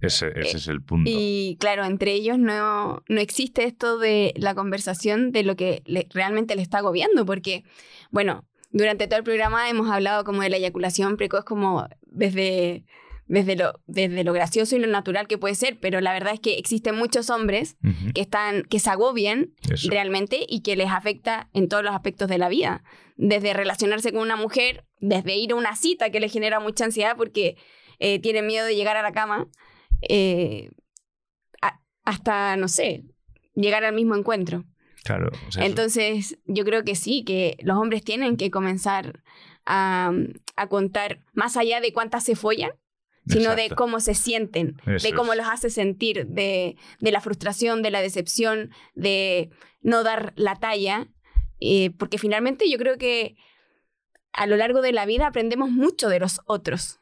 [0.00, 1.10] Ese, ese es el punto.
[1.10, 6.06] Y claro, entre ellos no, no existe esto de la conversación de lo que le-
[6.12, 7.64] realmente le está agobiando, porque,
[8.10, 12.84] bueno, durante todo el programa hemos hablado como de la eyaculación precoz como desde,
[13.26, 16.40] desde, lo, desde lo gracioso y lo natural que puede ser, pero la verdad es
[16.40, 17.76] que existen muchos hombres
[18.14, 19.90] que, están, que se agobian Eso.
[19.90, 22.82] realmente y que les afecta en todos los aspectos de la vida.
[23.16, 27.16] Desde relacionarse con una mujer, desde ir a una cita que les genera mucha ansiedad
[27.16, 27.56] porque
[27.98, 29.46] eh, tienen miedo de llegar a la cama,
[30.08, 30.70] eh,
[31.60, 33.04] a- hasta, no sé,
[33.54, 34.64] llegar al mismo encuentro.
[35.04, 35.30] Claro.
[35.48, 39.22] o sea, eso- Entonces, yo creo que sí, que los hombres tienen que comenzar
[39.66, 40.12] a,
[40.56, 42.70] a contar más allá de cuántas se follan,
[43.26, 45.38] sino de cómo se sienten, Eso de cómo es.
[45.38, 49.50] los hace sentir, de, de la frustración, de la decepción, de
[49.80, 51.06] no dar la talla,
[51.60, 53.36] eh, porque finalmente yo creo que
[54.32, 56.98] a lo largo de la vida aprendemos mucho de los otros.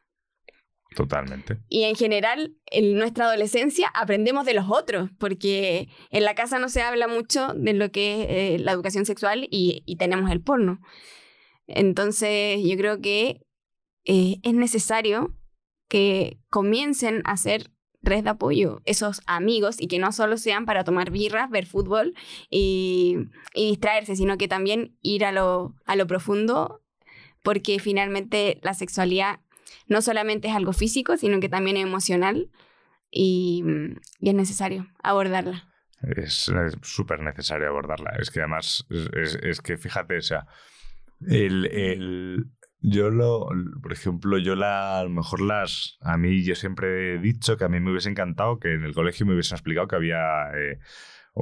[0.94, 1.58] Totalmente.
[1.68, 6.68] Y en general, en nuestra adolescencia aprendemos de los otros, porque en la casa no
[6.68, 10.80] se habla mucho de lo que es eh, la educación sexual y, tenemos el porno.
[11.66, 13.42] Entonces, yo creo que
[14.04, 15.36] eh, es necesario
[15.88, 17.70] que comiencen a hacer
[18.02, 22.14] red de apoyo, esos amigos, y que no solo sean para tomar birras, ver fútbol
[22.48, 23.16] y,
[23.54, 26.82] y distraerse, sino que también ir a lo, a lo profundo,
[27.42, 29.40] porque finalmente la sexualidad
[29.86, 32.50] no solamente es algo físico, sino que también es emocional
[33.10, 33.64] y,
[34.20, 35.68] y es necesario abordarla.
[36.16, 36.50] Es
[36.82, 38.12] súper necesario abordarla.
[38.18, 40.46] Es que además, es, es- que fíjate, o sea,
[41.26, 42.46] el, el-
[42.82, 43.48] yo lo,
[43.82, 47.78] por ejemplo, yo la, mejor las, a mí yo siempre he dicho que a mí
[47.78, 50.78] me hubiese encantado que en el colegio me hubiesen explicado que había, eh,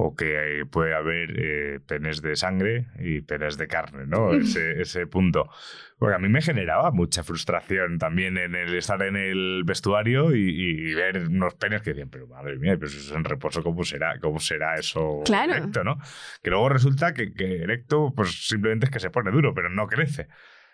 [0.00, 4.32] o que eh, puede haber eh, penes de sangre y penes de carne, ¿no?
[4.34, 5.50] Ese, ese punto.
[5.98, 10.48] Porque a mí me generaba mucha frustración también en el estar en el vestuario y,
[10.50, 13.64] y ver unos penes que decían, pero madre mía, pero si eso es en reposo,
[13.64, 15.54] ¿cómo será, cómo será eso Claro.
[15.54, 15.98] erecto, no?
[16.44, 19.88] Que luego resulta que, que erecto, pues simplemente es que se pone duro, pero no
[19.88, 20.28] crece.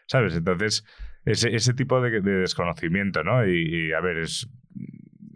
[0.07, 0.37] ¿Sabes?
[0.37, 0.85] Entonces,
[1.25, 3.47] ese, ese tipo de, de desconocimiento, ¿no?
[3.49, 4.51] Y, y, a ver, es,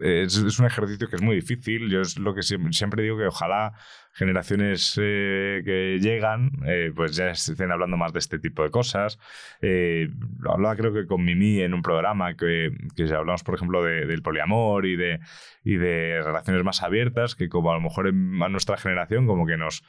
[0.01, 1.89] es, un ejercicio que es muy difícil.
[1.89, 3.73] Yo es lo que siempre, siempre digo que ojalá
[4.13, 9.19] generaciones eh, que llegan, eh, pues ya estén hablando más de este tipo de cosas.
[9.61, 10.09] Eh,
[10.49, 14.21] hablaba creo que con Mimi en un programa que, que hablamos, por ejemplo, de- del
[14.21, 15.19] poliamor y de,
[15.63, 19.57] y de relaciones más abiertas, que como a lo mejor a nuestra generación como que
[19.57, 19.83] nos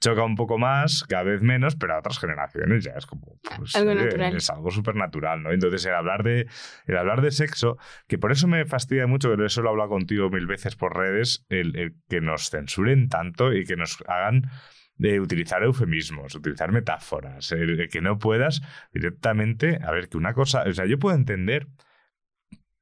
[0.00, 3.74] choca un poco más, cada vez menos, pero a otras generaciones ya es como pues,
[3.74, 4.36] Algo eh, natural.
[4.36, 5.52] es algo súper natural, ¿no?
[5.52, 6.46] Entonces el hablar de
[6.86, 9.90] el hablar de sexo, que por eso me fastidia mucho, que eso lo he hablado
[9.90, 14.50] contigo mil veces por redes, el, el que nos censuren tanto y que nos hagan
[14.96, 20.34] de utilizar eufemismos, utilizar metáforas, el, el que no puedas directamente, a ver, que una
[20.34, 21.66] cosa, o sea, yo puedo entender,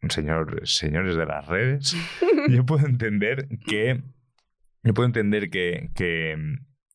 [0.09, 1.97] señor, señores de las redes,
[2.51, 4.03] yo puedo entender que,
[4.83, 6.37] yo puedo entender que, que,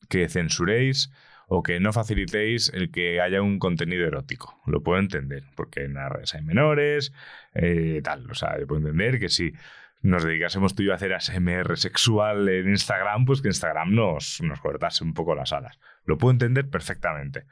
[0.10, 1.12] que censuréis
[1.48, 4.60] o que no facilitéis el que haya un contenido erótico.
[4.66, 7.14] Lo puedo entender, porque en las redes hay menores,
[7.54, 9.54] eh, tal, o sea, yo puedo entender que sí.
[10.02, 14.42] nos dedicásemos tú y yo a hacer ASMR sexual en Instagram, pues que Instagram nos,
[14.42, 15.80] nos cortase un poco las alas.
[16.06, 17.46] Lo puedo entender perfectamente.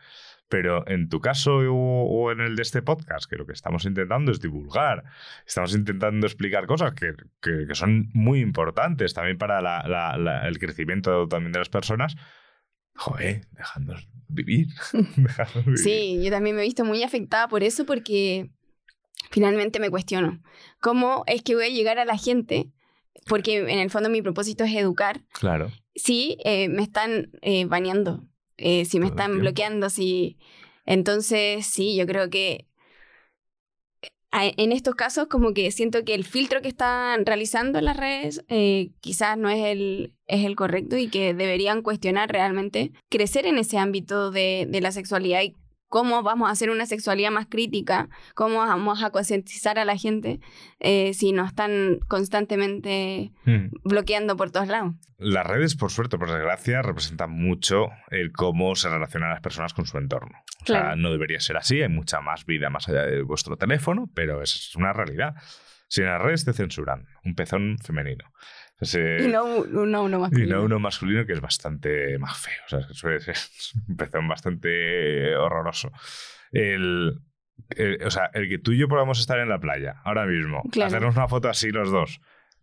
[0.48, 4.32] Pero en tu caso o, en el de este podcast, que lo que estamos intentando
[4.32, 5.04] es divulgar,
[5.48, 11.52] estamos intentando explicar cosas que, que- son muy importantes también para la- el crecimiento también
[11.52, 12.16] de las personas,
[12.96, 14.68] joder, dejadnos vivir.
[15.18, 15.78] dejadnos vivir.
[15.80, 18.50] Sí, yo también me he visto muy afectada por eso porque
[19.32, 20.42] finalmente me cuestiono
[20.80, 22.72] cómo es que voy a llegar a la gente,
[23.28, 25.72] porque en el fondo mi propósito es educar, Claro.
[25.96, 28.28] si eh, me están eh, baneando,
[28.58, 30.38] eh, si me Todo están bloqueando, si...
[30.86, 32.68] Entonces, sí, yo creo que
[34.32, 38.92] en estos casos como que siento que el filtro que están realizando las redes eh,
[39.00, 43.78] quizás no es el, es el correcto y que deberían cuestionar realmente, crecer en ese
[43.78, 45.56] ámbito de, de la sexualidad y
[45.88, 50.40] cómo vamos a hacer una sexualidad más crítica, cómo vamos a concientizar a la gente
[50.80, 53.70] eh, si nos están constantemente Mm.
[53.84, 54.94] bloqueando por todos lados.
[55.18, 59.86] Las redes, por suerte por desgracia, representan mucho el cómo se relacionan las personas con
[59.86, 60.36] su entorno.
[60.64, 60.96] O sea, Claro.
[60.98, 64.76] no debería ser así, hay mucha más vida más allá de vuestro teléfono, pero es
[64.76, 65.36] una realidad.
[65.88, 68.26] Si en las redes te censuran un pezón femenino,
[68.80, 70.32] ese- Y no uno, uno más.
[70.34, 72.54] y no uno masculino que es bastante más feo.
[72.66, 73.36] O sea, suele ser
[73.88, 75.92] un pezón bastante horroroso.
[76.52, 77.20] El,
[77.70, 80.62] el- o sea, el que tú y yo podamos estar en la playa ahora mismo,
[80.72, 80.88] Claro.
[80.88, 82.20] hacernos una foto así los dos,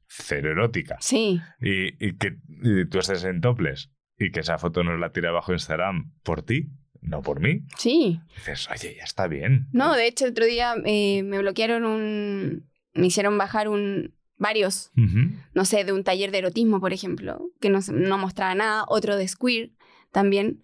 [0.07, 4.85] cero erótica, Sí, y, y que y tú estés en toples y que esa foto
[4.85, 6.69] nos la tire abajo Instagram por ti,
[7.01, 8.21] no por mí, sí.
[8.37, 9.67] dices, oye, ya está bien.
[9.73, 12.71] No, de hecho, el otro día eh, me bloquearon un.
[12.95, 14.15] Me hicieron bajar un.
[14.43, 14.91] Varios,
[15.55, 19.17] no sé, de un taller de erotismo, por ejemplo, que no, no mostraba nada, otro
[19.17, 19.71] de Square
[20.11, 20.63] también,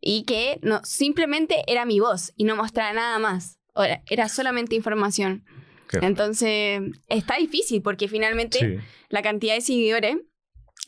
[0.00, 3.60] y que no, simplemente era mi voz y no mostraba nada más.
[3.76, 5.44] Era, era solamente información.
[5.88, 8.84] Qué Entonces, está difícil porque finalmente Sí.
[9.10, 10.16] la cantidad de seguidores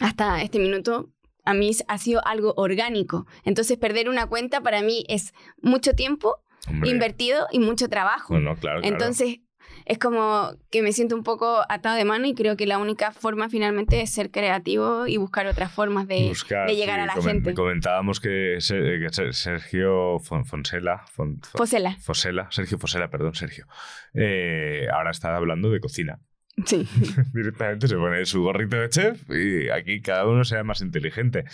[0.00, 1.12] hasta este minuto
[1.44, 3.24] a mí ha sido algo orgánico.
[3.44, 8.34] Entonces, perder una cuenta para mí es mucho tiempo Hombre, invertido y mucho trabajo.
[8.34, 8.94] bueno, claro, claro.
[8.94, 9.38] Entonces,
[9.86, 13.12] es como que me siento un poco atado de mano y creo que la única
[13.12, 17.06] forma finalmente es ser creativo y buscar otras formas de, Buscar, de llegar sí, a
[17.06, 17.54] la comen- gente.
[17.54, 21.96] Comentábamos que, Ser- Sergio Fon- Fonsela, Fon- Fon- Fosela.
[22.00, 23.66] Fosela, Sergio Fosela, perdón, Sergio,
[24.12, 26.18] eh, ahora está hablando de cocina.
[26.64, 26.88] Sí.
[27.34, 31.44] Directamente se pone su gorrito de chef y aquí cada uno sea más inteligente.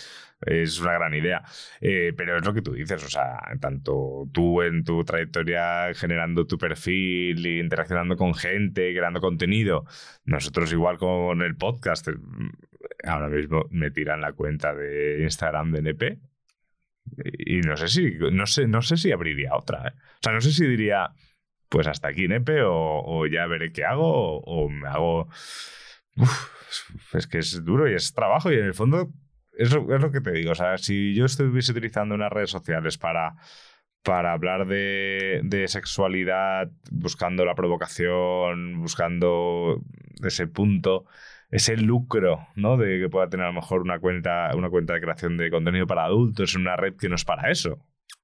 [0.40, 1.42] Es una gran idea.
[1.80, 6.46] Eh, pero es lo que tú dices, o sea, tanto tú en tu trayectoria generando
[6.46, 9.84] tu perfil, interaccionando con gente, creando contenido,
[10.24, 12.14] nosotros igual con el podcast, eh,
[13.04, 16.18] ahora mismo me tiran la cuenta de Instagram de NP
[17.46, 19.88] y no sé si, no sé, no sé si abriría otra.
[19.88, 19.92] ¿eh?
[19.96, 21.10] O sea, no sé si diría,
[21.72, 25.28] pues hasta aquí Nepe o, ya veré qué hago o, me hago...
[27.14, 29.10] Es que es duro y es trabajo y en el fondo
[29.52, 30.52] es lo, es lo que te digo.
[30.52, 33.36] O sea, si yo estuviese utilizando unas redes sociales para,
[34.02, 39.82] para hablar de, de sexualidad, buscando la provocación, buscando
[40.22, 41.06] ese punto,
[41.50, 42.76] ese lucro, ¿no?
[42.76, 45.86] De que pueda tener a lo mejor una cuenta, una cuenta de creación de contenido
[45.86, 47.78] para adultos en una red que no es para eso.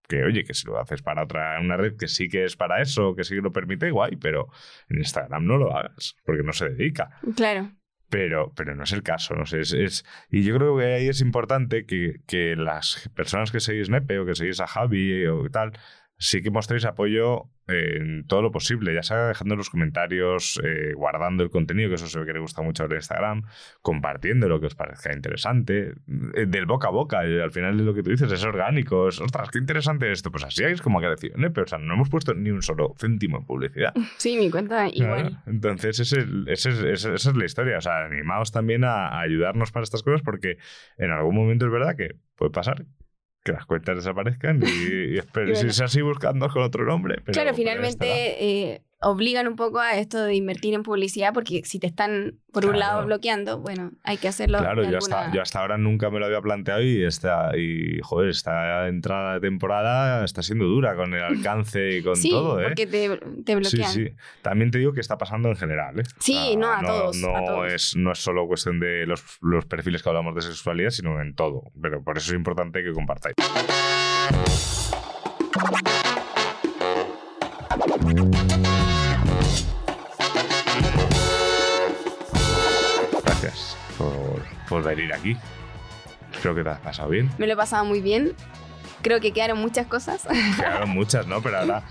[0.09, 2.81] Que oye, que si lo haces para otra, una red que sí que es para
[2.81, 4.49] eso, que sí que lo permite, guay, pero
[4.89, 7.11] en Instagram no lo hagas, porque no se dedica.
[7.37, 7.71] Claro.
[8.09, 9.61] Pero, pero no es el caso, no sé.
[9.61, 13.91] Es, es- y yo creo que ahí es importante que, que las personas que seguís
[13.91, 15.73] Nepe o que seguís a Javi o tal,
[16.19, 20.95] sí que mostréis apoyo en todo lo posible, ya sea dejando en los comentarios, eh,
[20.95, 23.43] guardando el contenido, que eso se ve que le gusta mucho en Instagram,
[23.83, 25.93] compartiendo lo que os parezca interesante,
[26.35, 29.21] eh, del boca a boca, al final es lo que tú dices, es orgánico, es,
[29.21, 32.09] ostras, qué interesante esto, pues así es como que decir, Nepe, o sea, no hemos
[32.09, 33.93] puesto ni un solo céntimo en publicidad.
[34.16, 35.41] Sí, mi cuenta igual.
[35.47, 37.79] Entonces, ese, ese es- ese- esa es la historia.
[37.79, 40.57] O sea, animaos también a, a ayudarnos para estas cosas porque
[40.97, 42.85] en algún momento es verdad que puede pasar
[43.49, 45.21] que las cuentas desaparezcan y, y Y
[45.53, 45.55] bueno.
[45.57, 47.17] si es así buscando con otro nombre.
[47.25, 51.79] pero- claro, finalmente eh, obligan un poco a esto de invertir en publicidad porque si
[51.79, 54.59] te están, por un lado, bloqueando, bueno, hay que hacerlo.
[54.59, 58.01] Claro, yo alguna- hasta, yo hasta ahora nunca me lo había planteado y esta, y
[58.03, 61.23] joder, esta entrada de temporada está siendo dura con el
[61.53, 62.65] alcance y con sí, todo, ¿eh?
[62.65, 63.93] porque te, te Sí, bloquean.
[63.93, 64.09] sí.
[64.43, 66.05] También te digo que está pasando en general, ¿eh?
[66.19, 67.73] Sí, no, a todos, No, a todos.
[67.73, 71.35] Es, no es solo cuestión de los, los perfiles que hablamos de sexualidad, sino en
[71.35, 71.71] todo.
[71.81, 73.35] Pero por eso es importante que compartáis.
[84.69, 85.37] Por, venir aquí.
[86.33, 87.31] Espero que te has pasado bien.
[87.39, 88.35] Me lo he pasado muy bien.
[89.03, 90.27] creo que quedaron muchas cosas.
[90.57, 91.41] Quedaron muchas, ¿no?
[91.41, 91.83] Pero ahora,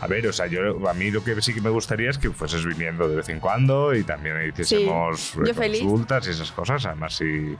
[0.00, 2.30] a ver, o sea, yo a mí lo que sí que me gustaría es que
[2.30, 6.84] fueses viniendo de vez en cuando y también hiciésemos Sí, consultas y esas cosas.
[6.86, 7.56] Además, sí,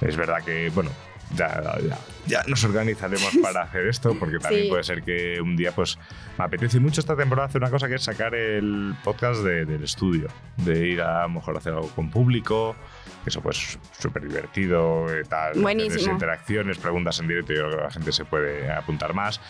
[0.00, 0.90] es verdad que, bueno,
[1.34, 4.68] ya, ya, ya nos organizaremos para hacer esto, porque también Sí.
[4.70, 5.98] puede ser que un día, pues,
[6.38, 9.82] me apetece mucho esta temporada hacer una cosa que es sacar el podcast de- del
[9.84, 12.76] estudio, de ir a, a lo mejor hacer algo con público,
[13.24, 16.12] que eso pues súper divertido, y tal, Buenísimo.
[16.12, 19.40] interacciones, preguntas en directo, yo creo que la gente se puede apuntar más.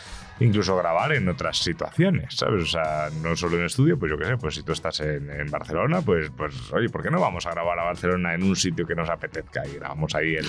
[0.40, 2.62] Incluso grabar en otras situaciones, ¿sabes?
[2.62, 5.30] O sea, no solo en estudio, pues yo qué sé, pues si tú estás en,
[5.30, 8.54] en Barcelona, pues, pues oye, ¿por qué no vamos a grabar a Barcelona en un
[8.54, 10.46] sitio que nos apetezca y grabamos ahí el,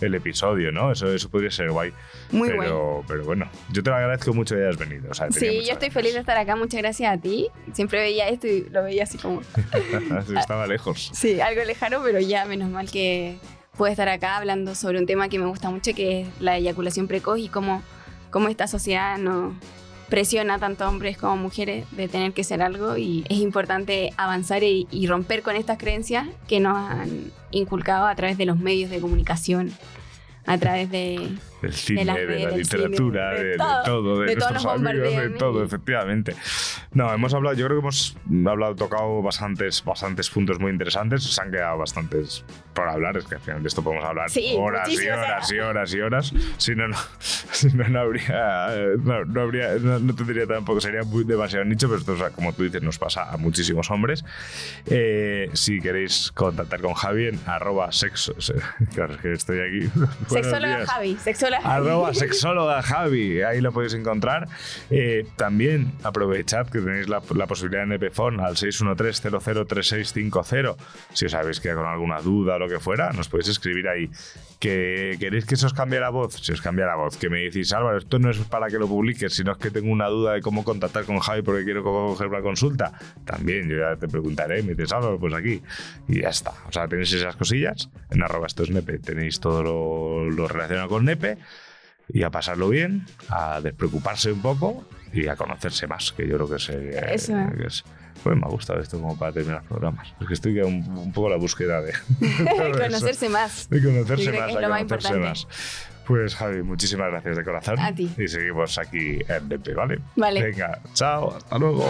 [0.00, 0.90] el episodio, ¿no?
[0.92, 1.92] Eso, eso podría ser guay.
[2.32, 5.10] Muy pero, Pero bueno, yo te lo agradezco mucho que hayas venido.
[5.10, 6.56] O sea, Sí, yo estoy feliz de estar acá.
[6.56, 7.48] Muchas gracias a ti.
[7.72, 9.42] Siempre veía esto y lo veía así como,
[10.36, 11.10] Estaba lejos.
[11.14, 13.38] sí, algo lejano, pero ya menos mal que
[13.76, 17.06] puedo estar acá hablando sobre un tema que me gusta mucho, que es la eyaculación
[17.06, 17.82] precoz y cómo,
[18.30, 19.54] cómo esta sociedad nos
[20.08, 24.64] presiona tanto a hombres como mujeres de tener que ser algo y es importante avanzar
[24.64, 28.90] y, y romper con estas creencias que nos han inculcado a través de los medios
[28.90, 29.72] de comunicación,
[30.46, 31.30] a través de,
[31.62, 33.82] Del cine, las de, redes, la del literatura, cine, de, de de todo.
[33.84, 36.36] todo, de, De todos nuestros amigos, de todo, efectivamente.
[36.92, 41.22] No, hemos hablado, yo creo que hemos hablado, tocado bastantes, bastantes puntos muy interesantes.
[41.22, 42.44] Se han quedado bastantes
[42.74, 45.58] por hablar, es que al final de esto podemos hablar Sí, horas y horas y
[45.58, 46.32] horas y horas.
[46.56, 51.02] Si no, no, si no, no habría, no, no habría, no, no tendría tampoco, sería
[51.02, 54.24] muy demasiado nicho, pero esto, o sea, como tú dices, nos pasa a muchísimos hombres.
[54.86, 58.34] Eh, si queréis contactar con Javi en arroba sexo,
[58.94, 59.90] claro, es que estoy aquí.
[60.28, 60.86] Sexóloga.
[60.86, 61.88] Javi, sexóloga Javi.
[61.88, 64.48] Arroba sexóloga Javi, ahí lo podéis encontrar.
[64.90, 70.76] Eh, también aprovechad que tenéis la, la posibilidad en Epefon al 613-003650.
[71.12, 74.10] Si os habéis quedado con alguna duda o lo que fuera, nos podéis escribir ahí.
[74.58, 77.40] Que queréis que se os cambie la voz, si os cambia la voz, que me
[77.40, 80.34] decís, Álvaro, esto no es para que lo publiques, sino es que tengo una duda
[80.34, 82.92] de cómo contactar con Javi porque quiero coger una consulta.
[83.24, 85.62] También, yo ya te preguntaré, me dices, Álvaro, pues aquí.
[86.08, 86.52] Y ya está.
[86.68, 87.88] O sea, tenéis esas cosillas.
[88.10, 91.38] En arroba esto es nepe, tenéis todo lo, lo relacionado con nepe
[92.08, 96.48] y a pasarlo bien, a despreocuparse un poco y a conocerse más, que yo creo
[96.48, 96.68] que es...
[96.70, 97.34] eh, Eso.
[97.56, 97.84] que es-
[98.22, 100.12] pues me ha gustado esto como para terminar programas.
[100.20, 101.94] Es que estoy un, un poco a la búsqueda de...
[102.72, 103.70] conocerse más.
[103.70, 105.46] De conocerse más, conocerse más.
[106.06, 107.78] Pues Javi, muchísimas gracias de corazón.
[107.78, 108.10] A ti.
[108.18, 110.00] Y seguimos aquí en DP, ¿vale?
[110.16, 110.42] Vale.
[110.42, 111.88] Venga, chao, hasta luego.